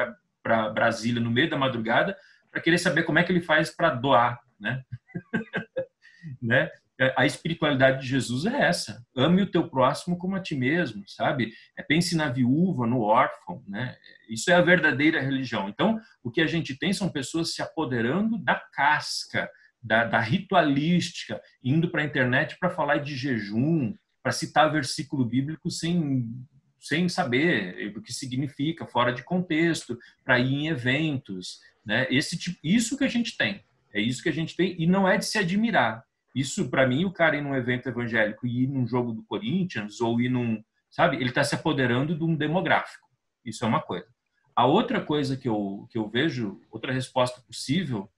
[0.44, 2.16] para Brasília no meio da madrugada
[2.52, 4.82] para querer saber como é que ele faz para doar, né?
[6.42, 6.72] né?
[7.18, 9.04] A espiritualidade de Jesus é essa.
[9.14, 11.52] Ame o teu próximo como a ti mesmo, sabe?
[11.78, 13.98] É, pense na viúva, no órfão, né?
[14.30, 15.68] Isso é a verdadeira religião.
[15.68, 19.52] Então, o que a gente tem são pessoas se apoderando da casca,
[19.84, 23.94] da, da ritualística, indo para a internet para falar de jejum,
[24.26, 26.28] para citar versículo bíblico sem
[26.80, 32.08] sem saber o que significa, fora de contexto, para ir em eventos, né?
[32.10, 33.64] Esse tipo, isso que a gente tem.
[33.94, 36.04] É isso que a gente tem e não é de se admirar.
[36.34, 40.02] Isso, para mim, o cara ir num evento evangélico e ir num jogo do Corinthians
[40.02, 40.64] ou ir num.
[40.90, 41.18] Sabe?
[41.18, 43.08] Ele está se apoderando de um demográfico.
[43.46, 44.08] Isso é uma coisa.
[44.56, 48.10] A outra coisa que eu, que eu vejo, outra resposta possível,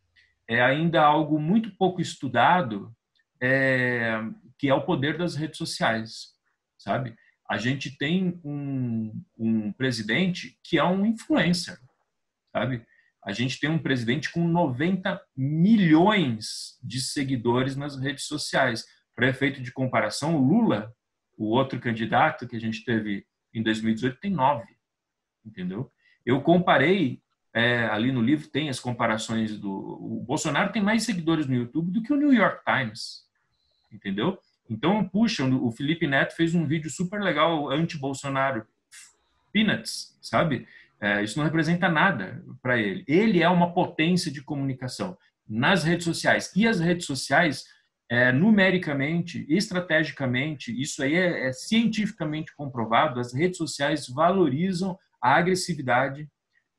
[0.47, 2.95] é ainda algo muito pouco estudado,
[3.41, 4.21] é,
[4.57, 6.33] que é o poder das redes sociais,
[6.77, 7.15] sabe?
[7.49, 11.79] A gente tem um, um presidente que é um influencer,
[12.51, 12.85] sabe?
[13.23, 18.85] A gente tem um presidente com 90 milhões de seguidores nas redes sociais.
[19.15, 20.93] Para efeito de comparação, o Lula,
[21.37, 24.67] o outro candidato que a gente teve em 2018, tem nove.
[25.45, 25.91] Entendeu?
[26.25, 27.21] Eu comparei,
[27.53, 29.71] é, ali no livro tem as comparações do.
[29.71, 33.25] O Bolsonaro tem mais seguidores no YouTube do que o New York Times.
[33.91, 34.39] Entendeu?
[34.69, 38.65] Então, puxa, o Felipe Neto fez um vídeo super legal anti-Bolsonaro.
[39.51, 40.67] Peanuts, sabe?
[40.99, 43.03] É, isso não representa nada para ele.
[43.07, 46.51] Ele é uma potência de comunicação nas redes sociais.
[46.55, 47.63] E as redes sociais,
[48.09, 56.27] é, numericamente, estrategicamente, isso aí é, é cientificamente comprovado, as redes sociais valorizam a agressividade,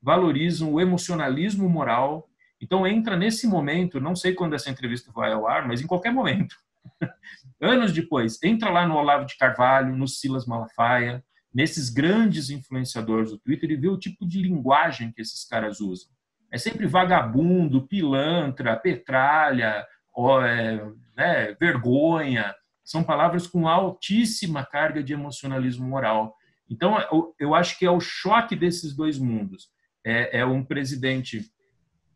[0.01, 2.29] valorizam o emocionalismo moral.
[2.61, 6.11] Então, entra nesse momento, não sei quando essa entrevista vai ao ar, mas em qualquer
[6.11, 6.55] momento.
[7.61, 13.39] Anos depois, entra lá no Olavo de Carvalho, no Silas Malafaia, nesses grandes influenciadores do
[13.39, 16.09] Twitter e ver o tipo de linguagem que esses caras usam.
[16.51, 19.85] É sempre vagabundo, pilantra, petralha,
[20.15, 20.83] ó, é,
[21.15, 22.55] né, vergonha.
[22.83, 26.35] São palavras com altíssima carga de emocionalismo moral.
[26.69, 26.97] Então,
[27.39, 29.69] eu acho que é o choque desses dois mundos.
[30.03, 31.51] É, é um presidente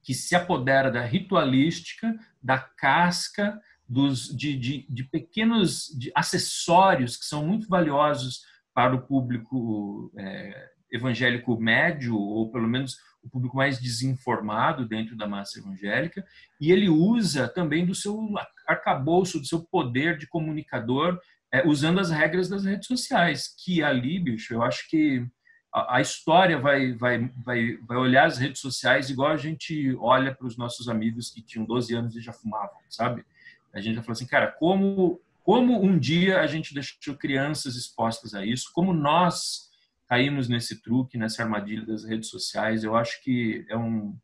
[0.02, 7.26] que se apodera da ritualística, da casca, dos, de, de, de pequenos de acessórios que
[7.26, 8.42] são muito valiosos
[8.74, 15.28] para o público é, evangélico médio, ou pelo menos o público mais desinformado dentro da
[15.28, 16.26] massa evangélica,
[16.60, 18.20] e ele usa também do seu
[18.68, 21.20] arcabouço, do seu poder de comunicador,
[21.52, 25.26] é, usando as regras das redes sociais, que ali, bicho, eu acho que
[25.74, 30.34] a, a história vai, vai, vai, vai olhar as redes sociais igual a gente olha
[30.34, 33.26] para os nossos amigos que tinham 12 anos e já fumavam, sabe?
[33.74, 38.34] A gente já falou assim, cara, como como um dia a gente deixou crianças expostas
[38.34, 39.70] a isso, como nós
[40.08, 44.18] caímos nesse truque, nessa armadilha das redes sociais, eu acho que é, um,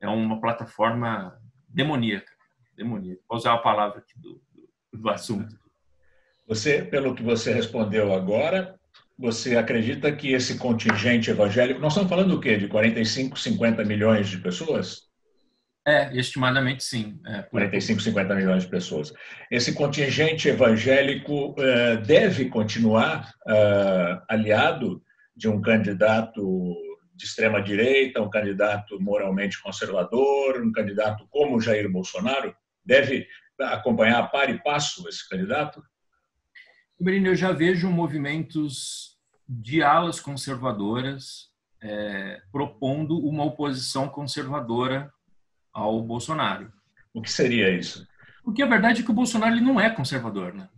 [0.00, 1.38] é uma plataforma
[1.68, 2.32] demoníaca.
[2.76, 3.22] Demoníaca.
[3.28, 5.56] Vou usar a palavra aqui do, do, do assunto.
[6.46, 8.78] Você, pelo que você respondeu agora,
[9.16, 12.56] você acredita que esse contingente evangélico, nós estamos falando do quê?
[12.56, 15.08] De 45, 50 milhões de pessoas?
[15.86, 17.20] É, estimadamente sim.
[17.26, 19.12] É, 45, 50 milhões de pessoas.
[19.50, 25.02] Esse contingente evangélico uh, deve continuar uh, aliado
[25.36, 26.74] de um candidato
[27.14, 32.54] de extrema direita, um candidato moralmente conservador, um candidato como Jair Bolsonaro?
[32.84, 33.28] Deve
[33.60, 35.82] acompanhar a par e passo esse candidato?
[36.98, 41.50] Brino, eu já vejo movimentos de alas conservadoras
[41.82, 45.12] é, propondo uma oposição conservadora
[45.74, 46.72] ao Bolsonaro.
[47.12, 48.06] O que seria isso?
[48.44, 50.68] Porque a verdade é que o Bolsonaro ele não é conservador, né?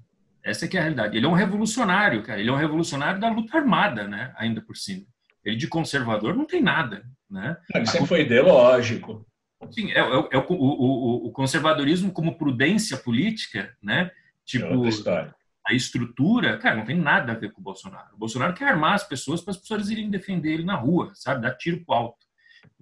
[0.43, 1.17] Essa é que é a realidade.
[1.17, 2.41] Ele é um revolucionário, cara.
[2.41, 4.33] Ele é um revolucionário da luta armada, né?
[4.37, 5.05] Ainda por cima.
[5.45, 7.57] Ele de conservador não tem nada, né?
[7.75, 9.27] Ele sempre foi ideológico.
[9.71, 14.11] Sim, é, é, é o, o, o, conservadorismo como prudência política, né?
[14.45, 15.35] Tipo, é
[15.67, 18.15] a estrutura, cara, não tem nada a ver com o Bolsonaro.
[18.15, 21.43] O Bolsonaro quer armar as pessoas para as pessoas irem defender ele na rua, sabe?
[21.43, 22.26] Dar tiro pro alto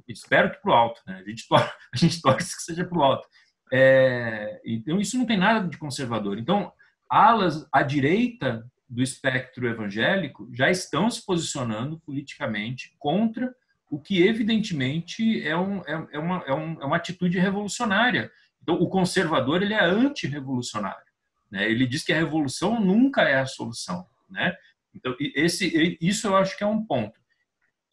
[0.09, 1.23] espero que para o alto, né?
[1.25, 3.29] A gente, torce, a gente torce que seja para o alto.
[3.73, 6.39] É, então, isso não tem nada de conservador.
[6.39, 6.73] Então,
[7.09, 13.55] alas à direita do espectro evangélico já estão se posicionando politicamente contra
[13.91, 18.31] o que evidentemente é, um, é, é, uma, é, um, é uma atitude revolucionária.
[18.63, 21.05] Então, o conservador ele é anti-revolucionário.
[21.51, 21.71] Né?
[21.71, 24.07] Ele diz que a revolução nunca é a solução.
[24.29, 24.55] Né?
[24.95, 27.21] Então, esse, isso eu acho que é um ponto.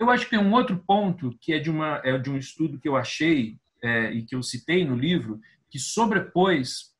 [0.02, 2.80] Eu acho que tem um outro ponto que é de, uma, é de um estudo
[2.80, 5.40] que eu achei é, e que eu citei no livro,
[5.70, 6.96] que sobrepôs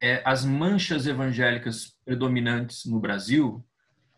[0.00, 3.62] é, as manchas evangélicas predominantes no Brasil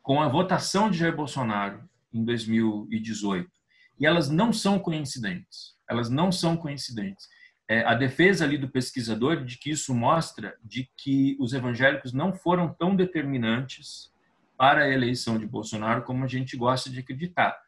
[0.01, 3.51] com a votação de Jair Bolsonaro em 2018.
[3.99, 5.75] E elas não são coincidentes.
[5.91, 7.27] Elas não são coincidentes.
[7.69, 12.33] É, a defesa ali do pesquisador de que isso mostra de que os evangélicos não
[12.33, 14.13] foram tão determinantes
[14.57, 17.61] para a eleição de Bolsonaro como a gente gosta de acreditar.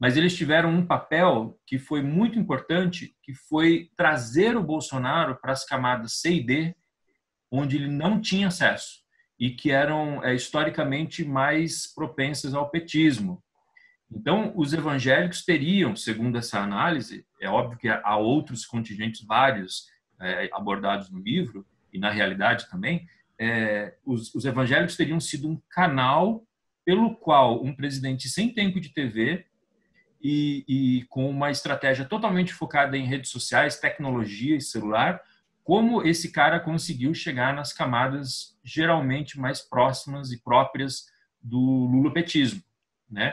[0.00, 5.52] Mas eles tiveram um papel que foi muito importante, que foi trazer o Bolsonaro para
[5.52, 6.74] as camadas C e D,
[7.50, 9.00] onde ele não tinha acesso
[9.38, 13.42] e que eram é, historicamente mais propensas ao petismo.
[14.10, 19.86] Então, os evangélicos teriam, segundo essa análise, é óbvio que há outros contingentes vários
[20.20, 23.06] é, abordados no livro e na realidade também,
[23.38, 26.44] é, os, os, evangélicos teriam sido um canal
[26.84, 29.46] pelo qual um presidente sem tempo de TV
[30.20, 35.20] e, e com uma estratégia totalmente focada em redes sociais, tecnologia e celular,
[35.62, 41.06] como esse cara conseguiu chegar nas camadas geralmente mais próximas e próprias
[41.40, 42.62] do lulopetismo,
[43.10, 43.32] né?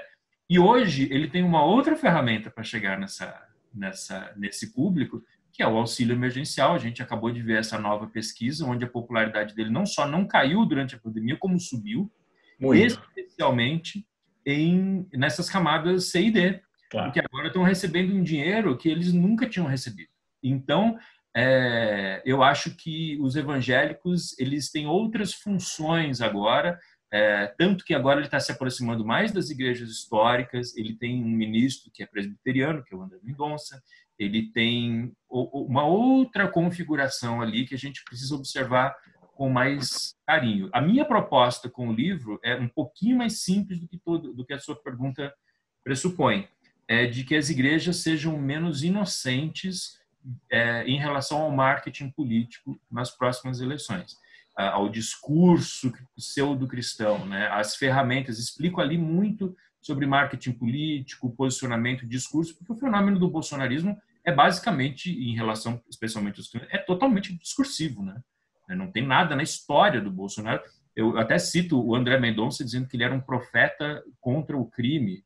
[0.49, 5.21] E hoje ele tem uma outra ferramenta para chegar nessa, nessa, nesse público,
[5.51, 6.73] que é o auxílio emergencial.
[6.73, 10.25] A gente acabou de ver essa nova pesquisa, onde a popularidade dele não só não
[10.25, 12.09] caiu durante a pandemia, como subiu,
[12.59, 13.01] Muito.
[13.17, 14.07] especialmente
[14.45, 17.07] em, nessas camadas C e D, claro.
[17.07, 20.09] porque agora estão recebendo um dinheiro que eles nunca tinham recebido.
[20.43, 20.97] Então,
[21.35, 26.79] é, eu acho que os evangélicos eles têm outras funções agora
[27.11, 30.75] é, tanto que agora ele está se aproximando mais das igrejas históricas.
[30.75, 33.81] Ele tem um ministro que é presbiteriano, que é o André Mendonça.
[34.19, 38.95] Ele tem uma outra configuração ali que a gente precisa observar
[39.35, 40.69] com mais carinho.
[40.73, 44.45] A minha proposta com o livro é um pouquinho mais simples do que todo, do
[44.45, 45.33] que a sua pergunta
[45.83, 46.47] pressupõe,
[46.87, 49.99] é de que as igrejas sejam menos inocentes
[50.49, 54.17] é, em relação ao marketing político nas próximas eleições
[54.57, 57.47] ao discurso pseudo-cristão, né?
[57.49, 58.39] as ferramentas.
[58.39, 65.11] Explico ali muito sobre marketing político, posicionamento, discurso, porque o fenômeno do bolsonarismo é basicamente,
[65.11, 68.03] em relação especialmente aos é totalmente discursivo.
[68.03, 68.19] Né?
[68.69, 70.61] Não tem nada na história do Bolsonaro.
[70.95, 75.23] Eu até cito o André Mendonça dizendo que ele era um profeta contra o crime.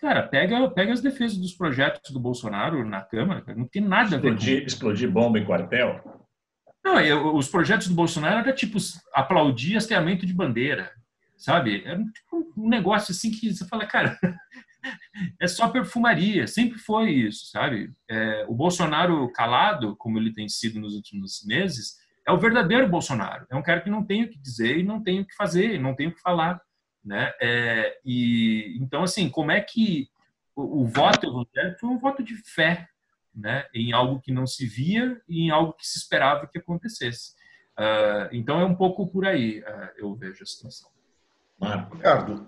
[0.00, 4.32] Cara, pega, pega as defesas dos projetos do Bolsonaro na Câmara, não tem nada explodir,
[4.32, 4.66] a ver com...
[4.66, 6.00] Explodir bomba em quartel?
[6.84, 8.78] Não, eu, os projetos do Bolsonaro era tipo
[9.12, 10.92] aplaudir hasteamento de bandeira,
[11.36, 11.82] sabe?
[11.84, 14.16] Era tipo um negócio assim que você fala, cara,
[15.40, 17.92] é só perfumaria, sempre foi isso, sabe?
[18.08, 21.96] É, o Bolsonaro calado, como ele tem sido nos últimos meses,
[22.26, 23.46] é o verdadeiro Bolsonaro.
[23.50, 25.80] É um cara que não tem o que dizer e não tem o que fazer,
[25.80, 26.60] não tem o que falar,
[27.08, 27.32] né?
[27.40, 30.10] É, e então assim, como é que
[30.54, 32.86] o, o voto evangélico foi um voto de fé,
[33.34, 37.32] né, em algo que não se via e em algo que se esperava que acontecesse.
[37.78, 40.90] Uh, então é um pouco por aí, uh, eu vejo a situação.
[41.92, 42.46] Ricardo,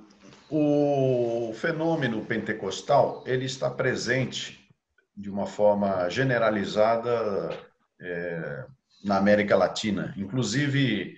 [0.50, 4.68] o fenômeno pentecostal ele está presente
[5.16, 7.56] de uma forma generalizada
[8.00, 8.66] é,
[9.04, 11.16] na América Latina, inclusive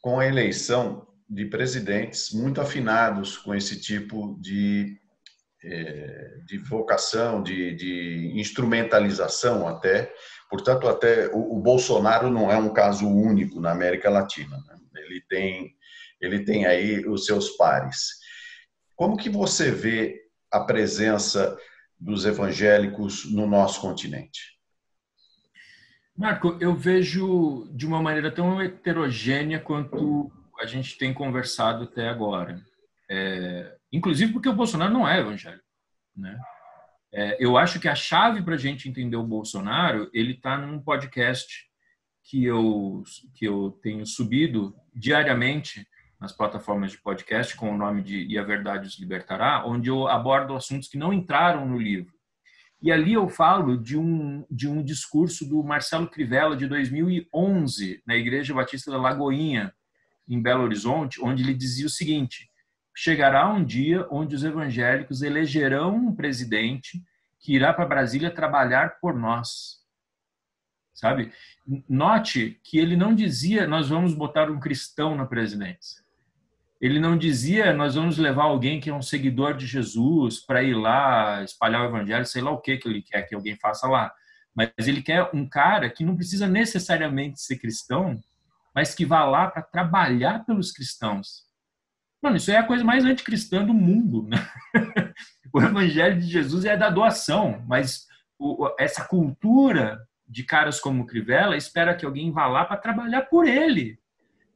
[0.00, 4.98] com a eleição de presidentes muito afinados com esse tipo de
[5.62, 10.12] é, de vocação, de, de, instrumentalização até.
[10.48, 14.56] Portanto, até o, o, Bolsonaro não é um caso único na América Latina.
[14.56, 15.02] Né?
[15.02, 15.76] Ele tem
[16.20, 18.18] ele tem aí os seus pares.
[18.96, 20.20] Como que você vê
[20.50, 21.56] a presença
[21.98, 24.58] dos evangélicos no nosso continente?
[26.16, 32.60] Marco, eu vejo de uma maneira tão heterogênea quanto a gente tem conversado até agora.
[33.10, 35.64] É, inclusive porque o Bolsonaro não é evangélico.
[36.16, 36.38] Né?
[37.12, 40.80] É, eu acho que a chave para a gente entender o Bolsonaro, ele está num
[40.80, 41.66] podcast
[42.24, 43.02] que eu,
[43.34, 45.86] que eu tenho subido diariamente
[46.20, 50.08] nas plataformas de podcast com o nome de E a Verdade os Libertará, onde eu
[50.08, 52.12] abordo assuntos que não entraram no livro.
[52.82, 58.16] E ali eu falo de um, de um discurso do Marcelo Crivella, de 2011, na
[58.16, 59.74] Igreja Batista da Lagoinha,
[60.28, 62.50] em Belo Horizonte, onde ele dizia o seguinte:
[62.94, 67.02] chegará um dia onde os evangélicos elegerão um presidente
[67.40, 69.78] que irá para Brasília trabalhar por nós.
[70.92, 71.32] Sabe?
[71.88, 76.02] Note que ele não dizia nós vamos botar um cristão na presidência.
[76.80, 80.74] Ele não dizia, nós vamos levar alguém que é um seguidor de Jesus para ir
[80.74, 84.12] lá espalhar o evangelho, sei lá o que que ele quer que alguém faça lá.
[84.54, 88.20] Mas ele quer um cara que não precisa necessariamente ser cristão,
[88.78, 91.42] mas que vá lá para trabalhar pelos cristãos.
[92.22, 94.28] Mano, isso é a coisa mais anticristã do mundo.
[94.28, 94.36] Né?
[95.52, 98.06] O evangelho de Jesus é da doação, mas
[98.78, 99.98] essa cultura
[100.28, 103.98] de caras como Crivella espera que alguém vá lá para trabalhar por ele.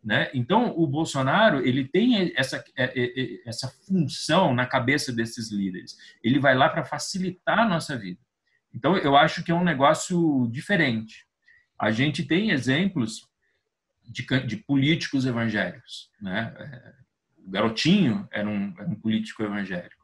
[0.05, 0.31] Né?
[0.35, 5.97] Então, o Bolsonaro ele tem essa, é, é, é, essa função na cabeça desses líderes.
[6.23, 8.21] Ele vai lá para facilitar a nossa vida.
[8.73, 11.27] Então, eu acho que é um negócio diferente.
[11.77, 13.32] A gente tem exemplos
[14.13, 16.11] de, de políticos evangélicos.
[16.21, 16.55] Né?
[17.39, 20.03] O Garotinho era um, era um político evangélico.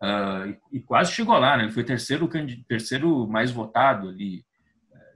[0.00, 1.64] Uh, e, e, quase chegou lá, né?
[1.64, 2.30] Ele foi terceiro,
[2.68, 4.46] terceiro mais votado ali.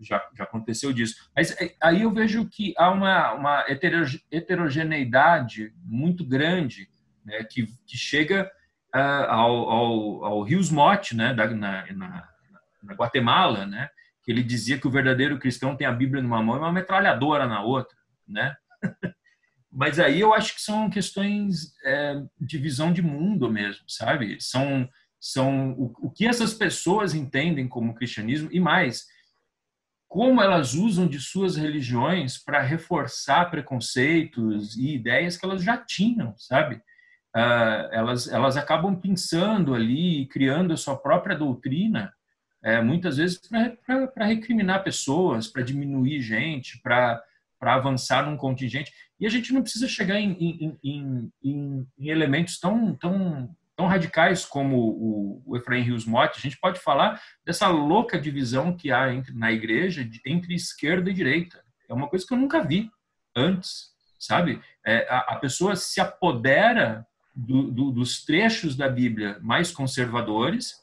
[0.01, 1.15] Já, já aconteceu disso.
[1.37, 3.65] Mas é, aí eu vejo que há uma, uma
[4.33, 6.91] heterogeneidade muito grande
[7.25, 7.45] né?
[7.45, 8.51] que, que chega
[8.93, 11.33] uh, ao, ao, ao Rios Mote, né?
[11.33, 12.29] Da, na, na,
[12.83, 13.89] na Guatemala, né?
[14.25, 17.47] Que ele dizia que o verdadeiro cristão tem a Bíblia numa mão e uma metralhadora
[17.47, 17.97] na outra,
[18.27, 18.55] né?
[19.71, 24.39] Mas aí eu acho que são questões é, de visão de mundo mesmo, sabe?
[24.39, 29.07] São, são o, o que essas pessoas entendem como cristianismo e mais,
[30.07, 36.37] como elas usam de suas religiões para reforçar preconceitos e ideias que elas já tinham,
[36.37, 36.83] sabe?
[37.35, 42.13] Uh, elas, elas acabam pensando ali, criando a sua própria doutrina,
[42.63, 43.41] é, muitas vezes
[43.87, 47.23] para recriminar pessoas, para diminuir gente, para
[47.69, 48.93] avançar num contingente.
[49.19, 53.87] E a gente não precisa chegar em, em, em, em, em elementos tão, tão, tão
[53.87, 56.39] radicais como o, o Efraim Rios Motti.
[56.39, 61.15] A gente pode falar dessa louca divisão que há entre, na igreja entre esquerda e
[61.15, 61.63] direita.
[61.89, 62.91] É uma coisa que eu nunca vi
[63.37, 64.61] antes, sabe?
[64.85, 70.75] É, a, a, pessoa se apodera do, do, dos trechos da Bíblia mais conservadores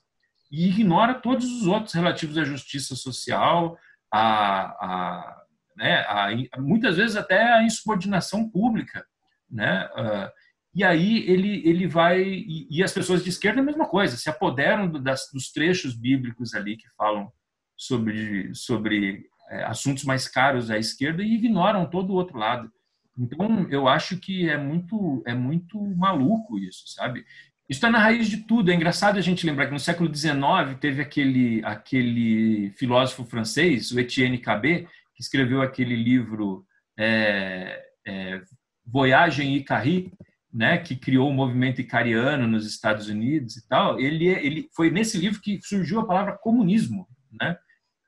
[0.51, 3.77] e ignora todos os outros relativos à justiça social,
[4.11, 5.43] a, a
[5.79, 6.01] né?
[6.01, 9.05] A, muitas vezes até a insubordinação pública,
[9.49, 9.89] né?
[9.97, 10.29] Uh,
[10.75, 14.29] e aí ele ele vai e, e, as pessoas de esquerda a mesma coisa, se
[14.29, 17.31] apoderam do, das, dos trechos bíblicos ali que falam
[17.77, 22.69] sobre sobre é, assuntos mais caros à esquerda e ignoram todo o outro lado.
[23.17, 27.21] Então eu acho que é muito é muito maluco isso, sabe?
[27.69, 28.69] Isso está na raiz de tudo.
[28.69, 33.99] É engraçado a gente lembrar que no século XIX teve aquele aquele filósofo francês, o
[33.99, 34.87] Etienne Cabet,
[35.19, 36.65] que escreveu aquele livro
[36.97, 38.41] é, é,
[38.85, 40.13] Voyagem Icari,
[40.51, 44.89] né, que criou o movimento icariano nos Estados Unidos e tal, ele, é, ele foi
[44.89, 47.05] nesse livro que surgiu a palavra comunismo,
[47.39, 47.57] né?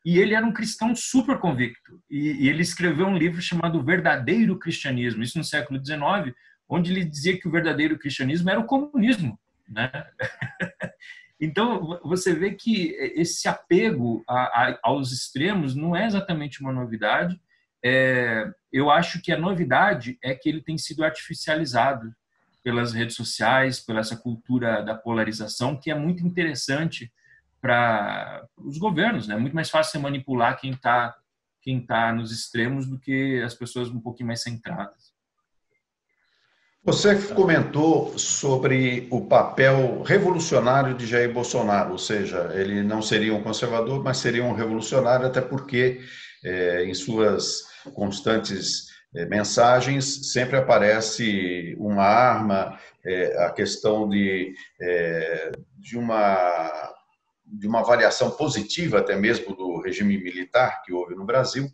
[0.04, 2.02] E ele era um cristão super convicto.
[2.10, 6.34] E, e ele escreveu um livro chamado Verdadeiro Cristianismo, isso no século XIX,
[6.68, 9.38] onde ele dizia que o verdadeiro cristianismo era o comunismo,
[9.68, 9.92] né?
[11.42, 17.42] Então, você vê que esse apego a, a, aos extremos não é exatamente uma novidade.
[17.84, 22.14] É, eu acho que a novidade é que ele tem sido artificializado
[22.64, 27.12] pelas redes sociais, pela essa cultura da polarização, que é muito interessante
[27.60, 29.28] para os governos.
[29.28, 29.34] Né?
[29.34, 31.16] É muito mais fácil você manipular quem está
[31.64, 35.11] quem tá nos extremos do que as pessoas um pouquinho mais centradas.
[36.84, 43.44] Você comentou sobre o papel revolucionário de Jair Bolsonaro, ou seja, ele não seria um
[43.44, 46.02] conservador, mas seria um revolucionário, até porque
[46.44, 54.52] é, em suas constantes é, mensagens sempre aparece uma arma, é, a questão de,
[55.78, 56.96] de, uma,
[57.46, 61.70] de uma avaliação positiva até mesmo do regime militar que houve no Brasil.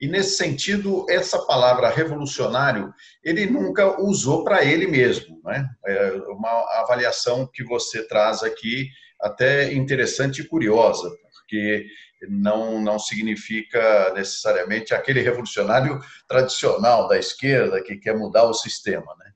[0.00, 2.92] E nesse sentido, essa palavra revolucionário,
[3.22, 5.40] ele nunca usou para ele mesmo.
[5.44, 5.68] Né?
[5.86, 8.88] É uma avaliação que você traz aqui,
[9.20, 11.86] até interessante e curiosa, porque
[12.30, 19.14] não, não significa necessariamente aquele revolucionário tradicional da esquerda que quer mudar o sistema.
[19.18, 19.30] Né?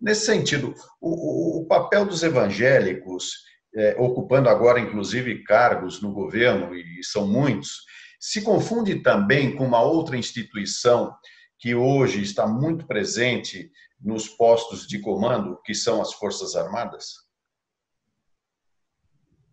[0.00, 3.44] Nesse sentido, o, o papel dos evangélicos,
[3.76, 7.84] é, ocupando agora inclusive cargos no governo, e são muitos,
[8.24, 11.14] se confunde também com uma outra instituição
[11.58, 13.70] que hoje está muito presente
[14.00, 17.16] nos postos de comando, que são as Forças Armadas?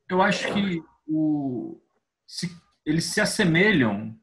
[0.07, 1.81] Eu acho que o,
[2.25, 2.49] se,
[2.85, 4.17] eles se assemelham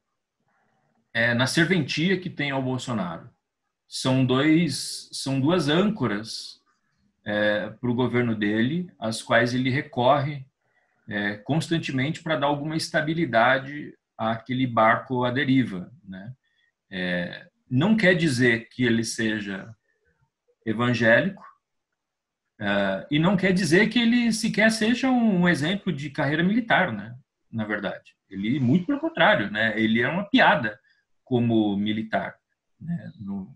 [1.12, 3.28] é, na serventia que tem ao Bolsonaro.
[3.86, 6.62] São, dois, são duas âncoras
[7.22, 10.46] é, para o governo dele, às quais ele recorre
[11.06, 15.90] é, constantemente para dar alguma estabilidade aquele barco à deriva.
[16.04, 16.32] Né?
[16.90, 19.72] É, não quer dizer que ele seja
[20.66, 21.42] evangélico,
[22.60, 27.14] uh, e não quer dizer que ele sequer seja um exemplo de carreira militar, né?
[27.50, 29.78] Na verdade, ele muito pelo contrário, né?
[29.80, 30.78] Ele é uma piada
[31.24, 32.34] como militar.
[32.78, 33.12] Né?
[33.18, 33.54] No,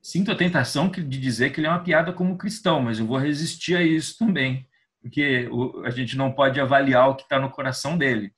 [0.00, 3.18] sinto a tentação de dizer que ele é uma piada como cristão, mas eu vou
[3.18, 4.68] resistir a isso também,
[5.00, 5.48] porque
[5.84, 8.32] a gente não pode avaliar o que está no coração dele.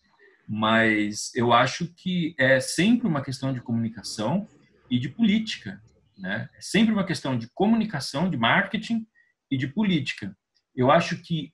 [0.49, 4.49] Mas eu acho que é sempre uma questão de comunicação
[4.90, 5.82] e de política.
[6.16, 6.49] Né?
[6.55, 9.07] É sempre uma questão de comunicação, de marketing
[9.51, 10.36] e de política.
[10.74, 11.53] Eu acho que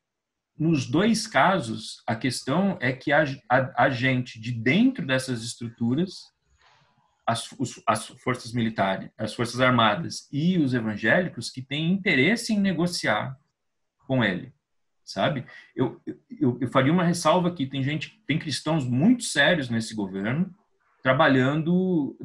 [0.59, 6.31] nos dois casos a questão é que a, a, a gente de dentro dessas estruturas,
[7.27, 12.61] as, os, as forças militares, as forças armadas e os evangélicos que têm interesse em
[12.61, 13.37] negociar
[14.07, 14.53] com ele,
[15.13, 15.45] sabe?
[15.75, 16.01] Eu,
[16.41, 20.53] eu, eu faria uma ressalva aqui, tem gente, tem cristãos muito sérios nesse governo
[21.03, 22.17] trabalhando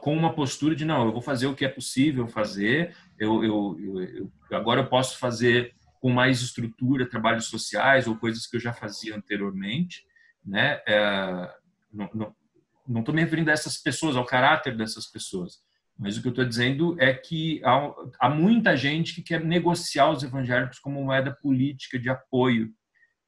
[0.00, 3.76] com uma postura de não, eu vou fazer o que é possível fazer, eu, eu,
[3.80, 8.60] eu, eu agora eu posso fazer com mais estrutura trabalhos sociais ou coisas que eu
[8.60, 10.04] já fazia anteriormente,
[10.44, 10.80] né?
[10.86, 11.50] É,
[11.92, 15.60] não estou me referindo a essas pessoas, ao caráter dessas pessoas,
[15.98, 20.10] mas o que eu estou dizendo é que há, há, muita gente que quer negociar
[20.10, 22.70] os evangélicos como moeda política de apoio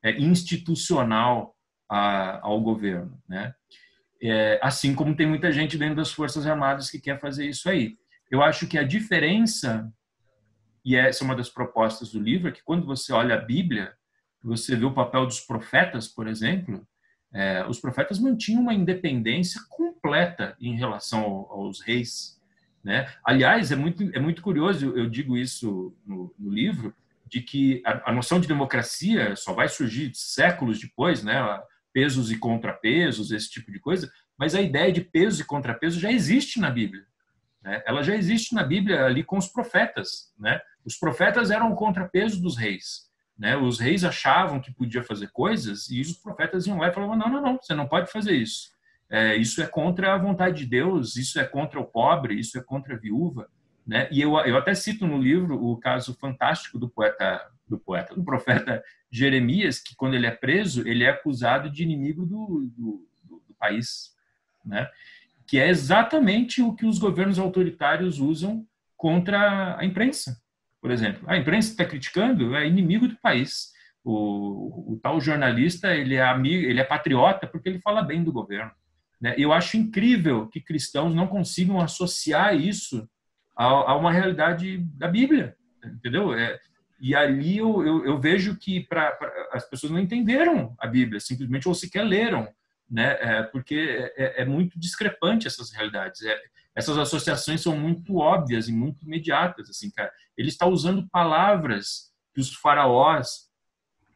[0.02, 1.54] é, institucional
[1.88, 3.54] a, ao governo, né?
[4.22, 7.98] É, assim como tem muita gente dentro das Forças Armadas que quer fazer isso aí.
[8.30, 9.92] Eu acho que a diferença,
[10.84, 13.94] e essa é uma das propostas do livro, é que quando você olha a Bíblia,
[14.42, 16.86] você vê o papel dos profetas, por exemplo,
[17.32, 22.40] é, os profetas mantinham uma independência completa em relação aos reis.
[22.84, 23.10] Né?
[23.24, 26.94] Aliás, é muito, é muito curioso, eu digo isso no, no livro,
[27.26, 31.42] de que a, a, noção de democracia só vai surgir séculos depois, né?
[31.92, 36.12] pesos e contrapesos, esse tipo de coisa, mas a ideia de peso e contrapeso já
[36.12, 37.06] existe na Bíblia.
[37.62, 37.82] Né?
[37.86, 40.32] Ela já existe na Bíblia ali com os profetas.
[40.38, 40.60] Né?
[40.84, 43.08] Os profetas eram o contrapeso dos reis.
[43.38, 43.56] Né?
[43.56, 47.28] Os reis achavam que podia fazer coisas e os profetas iam lá e falavam: não,
[47.28, 48.73] não, não, você não pode fazer isso.
[49.14, 52.60] É, isso é contra a vontade de Deus, isso é contra o pobre, isso é
[52.60, 53.48] contra a viúva.
[53.86, 54.08] Né?
[54.10, 58.24] E eu, eu até cito no livro o caso fantástico do poeta, do poeta, do
[58.24, 63.54] profeta Jeremias, que quando ele é preso, ele é acusado de inimigo do, do, do
[63.56, 64.12] país,
[64.64, 64.90] né?
[65.46, 70.42] que é exatamente o que os governos autoritários usam contra a imprensa,
[70.80, 71.22] por exemplo.
[71.28, 73.72] A imprensa está criticando, é inimigo do país.
[74.02, 78.32] O, o, tal jornalista ele é amigo, ele é patriota porque ele fala bem do
[78.32, 78.72] governo.
[79.24, 79.34] Né?
[79.38, 83.08] Eu acho incrível que cristãos não consigam associar isso
[83.56, 86.34] a, a uma realidade da Bíblia, entendeu?
[86.34, 86.60] É,
[87.00, 91.20] e ali eu, eu, eu vejo que pra, pra, as pessoas não entenderam a Bíblia,
[91.20, 92.46] simplesmente ou sequer leram,
[92.90, 93.16] né?
[93.18, 96.20] É, porque é, é, muito discrepante essas realidades.
[96.20, 96.38] É,
[96.74, 99.70] essas associações são muito óbvias e muito imediatas.
[99.70, 100.12] Assim, cara.
[100.36, 103.48] Ele está usando palavras que os faraós,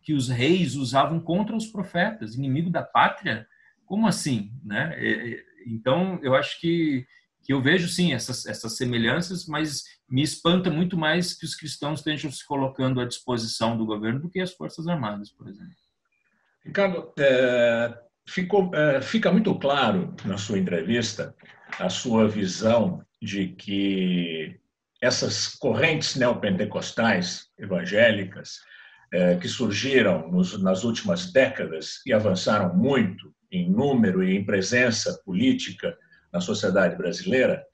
[0.03, 3.49] que os reis usavam contra os profetas, inimigo da pátria.
[3.89, 4.95] Como assim, né?
[4.97, 7.07] É, é, então, eu acho que
[7.49, 12.01] que eu vejo sim essas, essas semelhanças, mas me espanta muito mais que os cristãos
[12.01, 15.73] estejam se colocando à disposição do governo do que as Forças Armadas, por exemplo.
[16.63, 21.35] Ricardo, é, ficou, é, fica muito claro na sua entrevista
[21.79, 24.61] a sua visão de que
[25.01, 28.59] essas correntes neopentecostais evangélicas
[29.11, 35.21] é, que surgiram nos, nas últimas décadas e avançaram muito em número e em presença
[35.25, 35.97] política
[36.33, 37.65] na sociedade brasileira,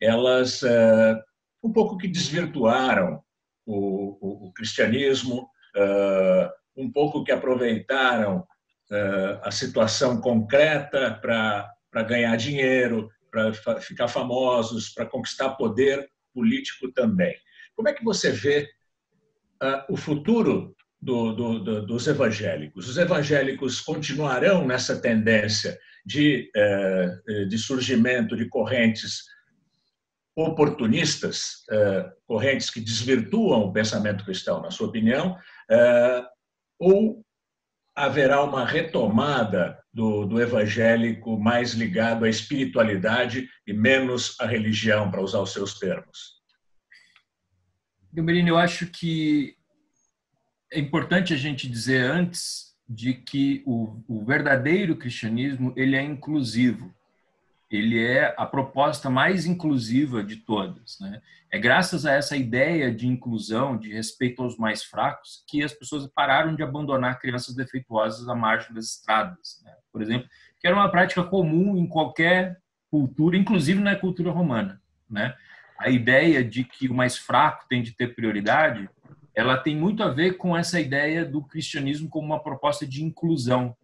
[0.00, 1.20] elas uh,
[1.62, 3.22] um pouco que desvirtuaram
[3.66, 12.36] o, o, o cristianismo, uh, um pouco que aproveitaram uh, a situação concreta para ganhar
[12.36, 17.36] dinheiro, para ficar famosos, para conquistar poder político também.
[17.76, 18.68] Como é que você vê
[19.88, 22.88] o futuro do, do, do, dos evangélicos?
[22.88, 29.24] Os evangélicos continuarão nessa tendência de, eh, eh, de surgimento de correntes
[30.36, 35.36] oportunistas, eh, correntes que desvirtuam o pensamento cristão, na sua opinião,
[36.78, 37.24] ou
[37.94, 45.20] haverá uma retomada do, do, evangélico mais ligado à espiritualidade e menos à religião, para
[45.20, 46.40] usar os seus termos?
[48.12, 49.54] Gamberini, eu acho que
[50.70, 56.92] é importante a gente dizer antes de que o, o, verdadeiro cristianismo ele é inclusivo.
[57.70, 60.98] Ele é a proposta mais inclusiva de todas.
[61.00, 61.22] Né?
[61.52, 66.06] É graças a essa ideia de inclusão, de respeito aos mais fracos, que as pessoas
[66.08, 69.60] pararam de abandonar crianças defeituosas à margem das estradas.
[69.64, 69.72] Né?
[69.92, 72.60] Por exemplo, que era uma prática comum em qualquer
[72.90, 74.80] cultura, inclusive na cultura romana.
[75.08, 75.34] Né?
[75.80, 78.88] a ideia de que o mais fraco tem de ter prioridade,
[79.40, 83.74] ela tem muito a ver com essa ideia do cristianismo como uma proposta de inclusão.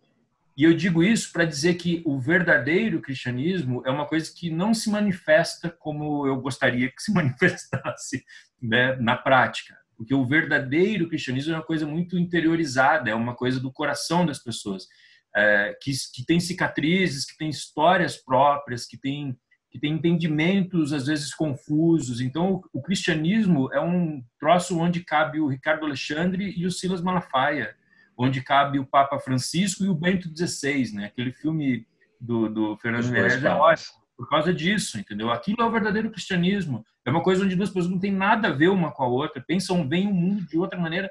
[0.54, 4.74] E eu digo isso para dizer que o verdadeiro cristianismo é uma coisa que não
[4.74, 8.22] se manifesta como eu gostaria que se manifestasse
[8.60, 9.76] né, na prática.
[9.96, 14.38] Porque o verdadeiro cristianismo é uma coisa muito interiorizada, é uma coisa do coração das
[14.38, 14.86] pessoas,
[15.34, 19.38] é, que, que tem cicatrizes, que tem histórias próprias, que tem,
[19.76, 22.20] que tem entendimentos às vezes confusos.
[22.20, 27.76] Então, o, cristianismo é um troço onde cabe o Ricardo Alexandre e o Silas Malafaia
[28.18, 31.04] onde cabe o Papa Francisco e o Bento XVI, né?
[31.04, 31.86] Aquele filme
[32.18, 35.30] do, do Fernando Meirelles é ótimo por causa disso, entendeu?
[35.30, 36.82] Aquilo é o verdadeiro cristianismo.
[37.04, 39.44] É uma coisa onde duas pessoas não têm nada a ver uma com a outra,
[39.46, 41.10] pensam bem o mundo de outra maneira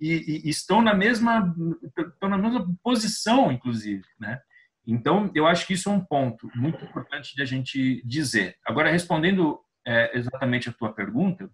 [0.00, 1.54] e, e, estão na mesma
[1.96, 4.40] estão na mesma posição, inclusive, né?
[4.86, 8.56] Então, eu acho que isso é um ponto muito importante de a gente dizer.
[8.64, 11.50] Agora, respondendo é, exatamente a tua pergunta,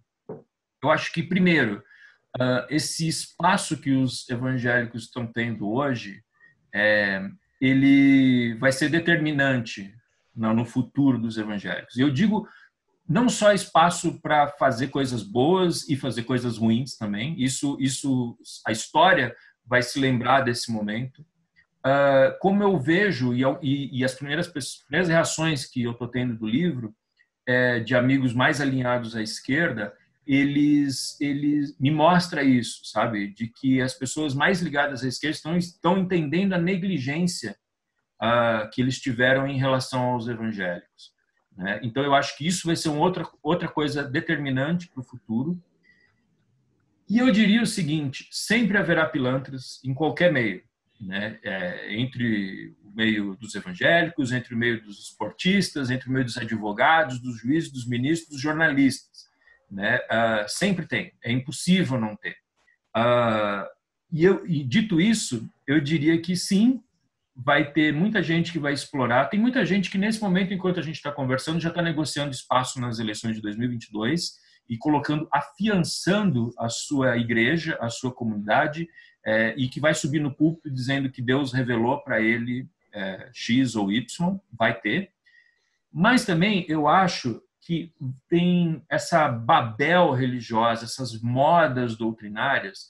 [0.83, 1.83] eu acho que primeiro
[2.37, 6.23] uh, esse espaço que os evangélicos estão tendo hoje,
[6.73, 7.27] é,
[7.59, 9.93] ele vai ser determinante
[10.35, 11.97] no, no futuro dos evangélicos.
[11.97, 12.47] Eu digo
[13.07, 17.35] não só espaço para fazer coisas boas e fazer coisas ruins também.
[17.41, 21.25] Isso, isso, a história vai se lembrar desse momento.
[21.87, 26.35] Uh, como eu vejo e, e, e as primeiras, primeiras reações que eu estou tendo
[26.35, 26.93] do livro
[27.47, 29.93] é, de amigos mais alinhados à esquerda
[30.27, 33.29] eles, eles me mostra isso, sabe?
[33.29, 37.55] De que as pessoas mais ligadas à esquerda estão, estão entendendo a negligência
[38.21, 41.13] uh, que eles tiveram em relação aos evangélicos.
[41.55, 41.79] Né?
[41.81, 45.57] Então, eu acho que isso vai ser uma outra, outra coisa determinante para o futuro.
[47.09, 50.61] E eu diria o seguinte: sempre haverá pilantras em qualquer meio,
[50.99, 51.39] né?
[51.43, 56.37] É, entre o meio dos evangélicos, entre o meio dos esportistas, entre o meio dos
[56.37, 59.27] advogados, dos juízes, dos ministros, dos jornalistas
[59.69, 59.97] né?
[59.97, 62.35] Uh, sempre tem, é impossível não ter.
[62.95, 63.67] Uh,
[64.11, 66.81] e, eu, e dito isso, eu diria que sim,
[67.35, 69.25] vai ter muita gente que vai explorar.
[69.25, 72.79] Tem muita gente que nesse momento, enquanto a gente está conversando, já está negociando espaço
[72.79, 74.37] nas eleições de 2022
[74.69, 78.87] e colocando, afiançando a sua igreja, a sua comunidade,
[79.27, 83.75] é, e que vai subir no púlpito dizendo que Deus revelou para ele é, X
[83.75, 85.11] ou Y, vai ter.
[85.91, 87.93] Mas também eu acho que
[88.29, 92.87] tem essa babel religiosa, essas modas doutrinárias,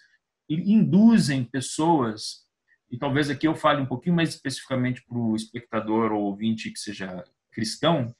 [0.47, 2.45] induzem pessoas,
[2.91, 6.77] e talvez aqui eu fale um pouquinho mais especificamente para o espectador ou ouvinte que
[6.77, 8.15] seja cristão,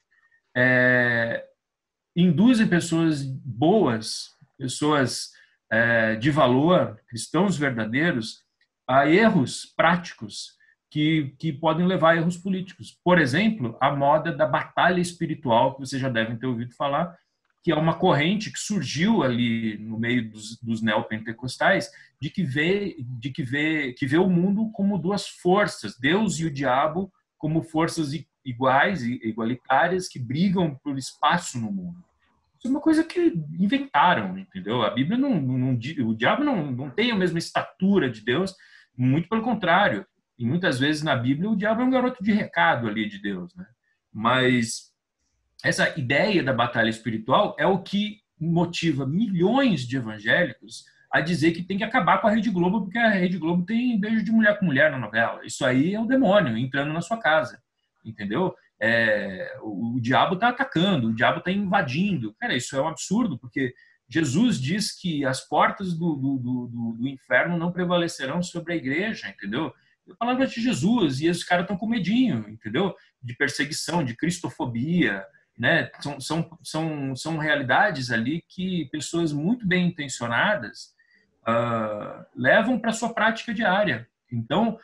[0.56, 1.46] é,
[2.16, 5.30] induzem pessoas boas, pessoas
[5.70, 8.42] é, de valor, cristãos verdadeiros,
[8.86, 10.56] a erros práticos
[10.90, 12.98] que, que podem levar a erros políticos.
[13.04, 17.16] Por exemplo, a moda da batalha espiritual, que vocês já devem ter ouvido falar,
[17.62, 21.90] que é uma corrente que surgiu ali no meio dos, dos neopentecostais,
[22.20, 26.46] de que vê de que vê que vê o mundo como duas forças, Deus e
[26.46, 28.10] o diabo como forças
[28.44, 32.07] iguais e igualitárias que brigam por espaço no mundo.
[32.58, 34.82] Isso é uma coisa que inventaram, entendeu?
[34.82, 38.54] A Bíblia não, não o diabo não, não tem a mesma estatura de Deus,
[38.96, 40.04] muito pelo contrário.
[40.36, 43.54] E muitas vezes na Bíblia o diabo é um garoto de recado ali de Deus,
[43.54, 43.64] né?
[44.12, 44.92] Mas
[45.62, 51.62] essa ideia da batalha espiritual é o que motiva milhões de evangélicos a dizer que
[51.62, 54.58] tem que acabar com a Rede Globo porque a Rede Globo tem beijo de mulher
[54.58, 55.44] com mulher na novela.
[55.44, 57.60] Isso aí é o demônio entrando na sua casa,
[58.04, 58.54] entendeu?
[58.80, 62.34] É, o, o diabo está atacando, o diabo está invadindo.
[62.34, 63.74] Cara, isso é um absurdo porque
[64.08, 69.28] Jesus diz que as portas do, do, do, do inferno não prevalecerão sobre a igreja,
[69.28, 69.72] entendeu?
[70.10, 72.94] a palavra de Jesus, e esses caras estão com medinho, entendeu?
[73.22, 75.24] De perseguição, de cristofobia,
[75.56, 75.90] né?
[76.00, 80.94] São, são, são, são realidades ali que pessoas muito bem intencionadas
[81.42, 84.08] uh, levam para sua prática diária.
[84.30, 84.78] Então,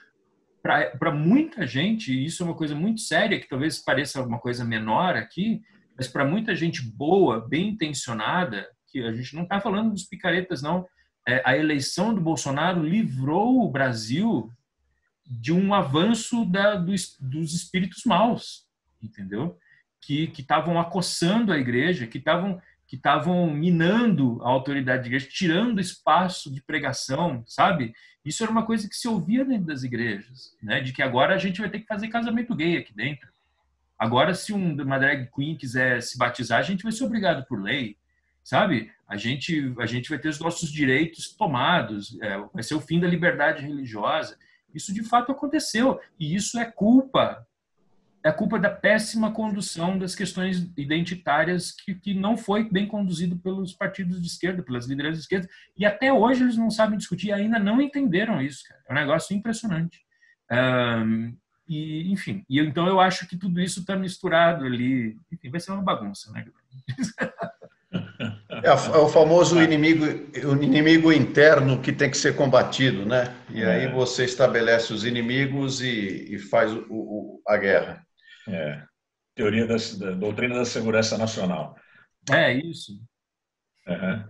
[0.64, 5.14] para muita gente, isso é uma coisa muito séria, que talvez pareça uma coisa menor
[5.14, 5.60] aqui,
[5.94, 10.62] mas para muita gente boa, bem intencionada, que a gente não está falando dos picaretas,
[10.62, 10.86] não.
[11.28, 14.50] É, a eleição do Bolsonaro livrou o Brasil
[15.26, 18.64] de um avanço da, dos, dos espíritos maus,
[19.02, 19.58] entendeu?
[20.00, 22.60] Que estavam acossando a igreja, que estavam
[22.94, 27.92] que estavam minando a autoridade da igreja, tirando espaço de pregação, sabe?
[28.24, 30.80] Isso era uma coisa que se ouvia dentro das igrejas, né?
[30.80, 33.28] De que agora a gente vai ter que fazer casamento gay aqui dentro.
[33.98, 37.96] Agora, se uma drag queen quiser se batizar, a gente vai ser obrigado por lei,
[38.44, 38.92] sabe?
[39.08, 43.00] A gente, a gente vai ter os nossos direitos tomados, é, vai ser o fim
[43.00, 44.38] da liberdade religiosa.
[44.72, 46.00] Isso de fato aconteceu.
[46.18, 47.44] E isso é culpa
[48.24, 53.74] é culpa da péssima condução das questões identitárias que, que não foi bem conduzido pelos
[53.74, 57.58] partidos de esquerda, pelas lideranças de esquerda, e até hoje eles não sabem discutir, ainda
[57.58, 58.64] não entenderam isso.
[58.66, 58.80] Cara.
[58.88, 60.00] É um negócio impressionante.
[60.50, 61.36] Um,
[61.68, 65.18] e, enfim, e então eu acho que tudo isso está misturado ali.
[65.30, 66.46] Enfim, vai ser uma bagunça, né?
[68.62, 70.04] É, é, o famoso inimigo,
[70.46, 73.34] o inimigo interno que tem que ser combatido, né?
[73.50, 73.66] E é.
[73.66, 78.04] aí você estabelece os inimigos e, e faz o, o, a guerra.
[78.48, 78.82] É.
[79.34, 81.76] Teoria da, da, doutrina da segurança nacional.
[82.30, 82.92] É isso.
[83.86, 84.24] Uhum.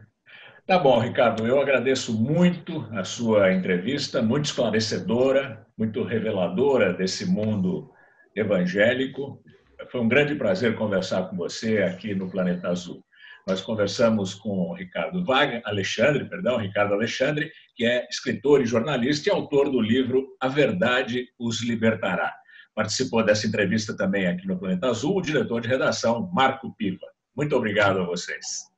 [0.66, 1.46] Tá bom, Ricardo.
[1.46, 7.92] Eu agradeço muito a sua entrevista, muito esclarecedora, muito reveladora desse mundo
[8.34, 9.42] evangélico.
[9.90, 13.04] Foi um grande prazer conversar com você aqui no Planeta Azul.
[13.46, 19.28] Nós conversamos com o Ricardo Wagner, Alexandre, perdão, Ricardo Alexandre, que é escritor e jornalista
[19.28, 22.34] e autor do livro A Verdade os Libertará
[22.74, 27.06] participou dessa entrevista também aqui no Planeta Azul, o diretor de redação, Marco Piva.
[27.36, 28.68] Muito obrigado a vocês.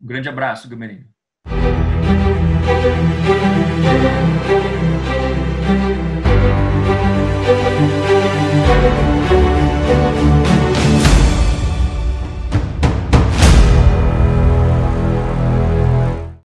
[0.00, 1.06] Um grande abraço, Gamerino.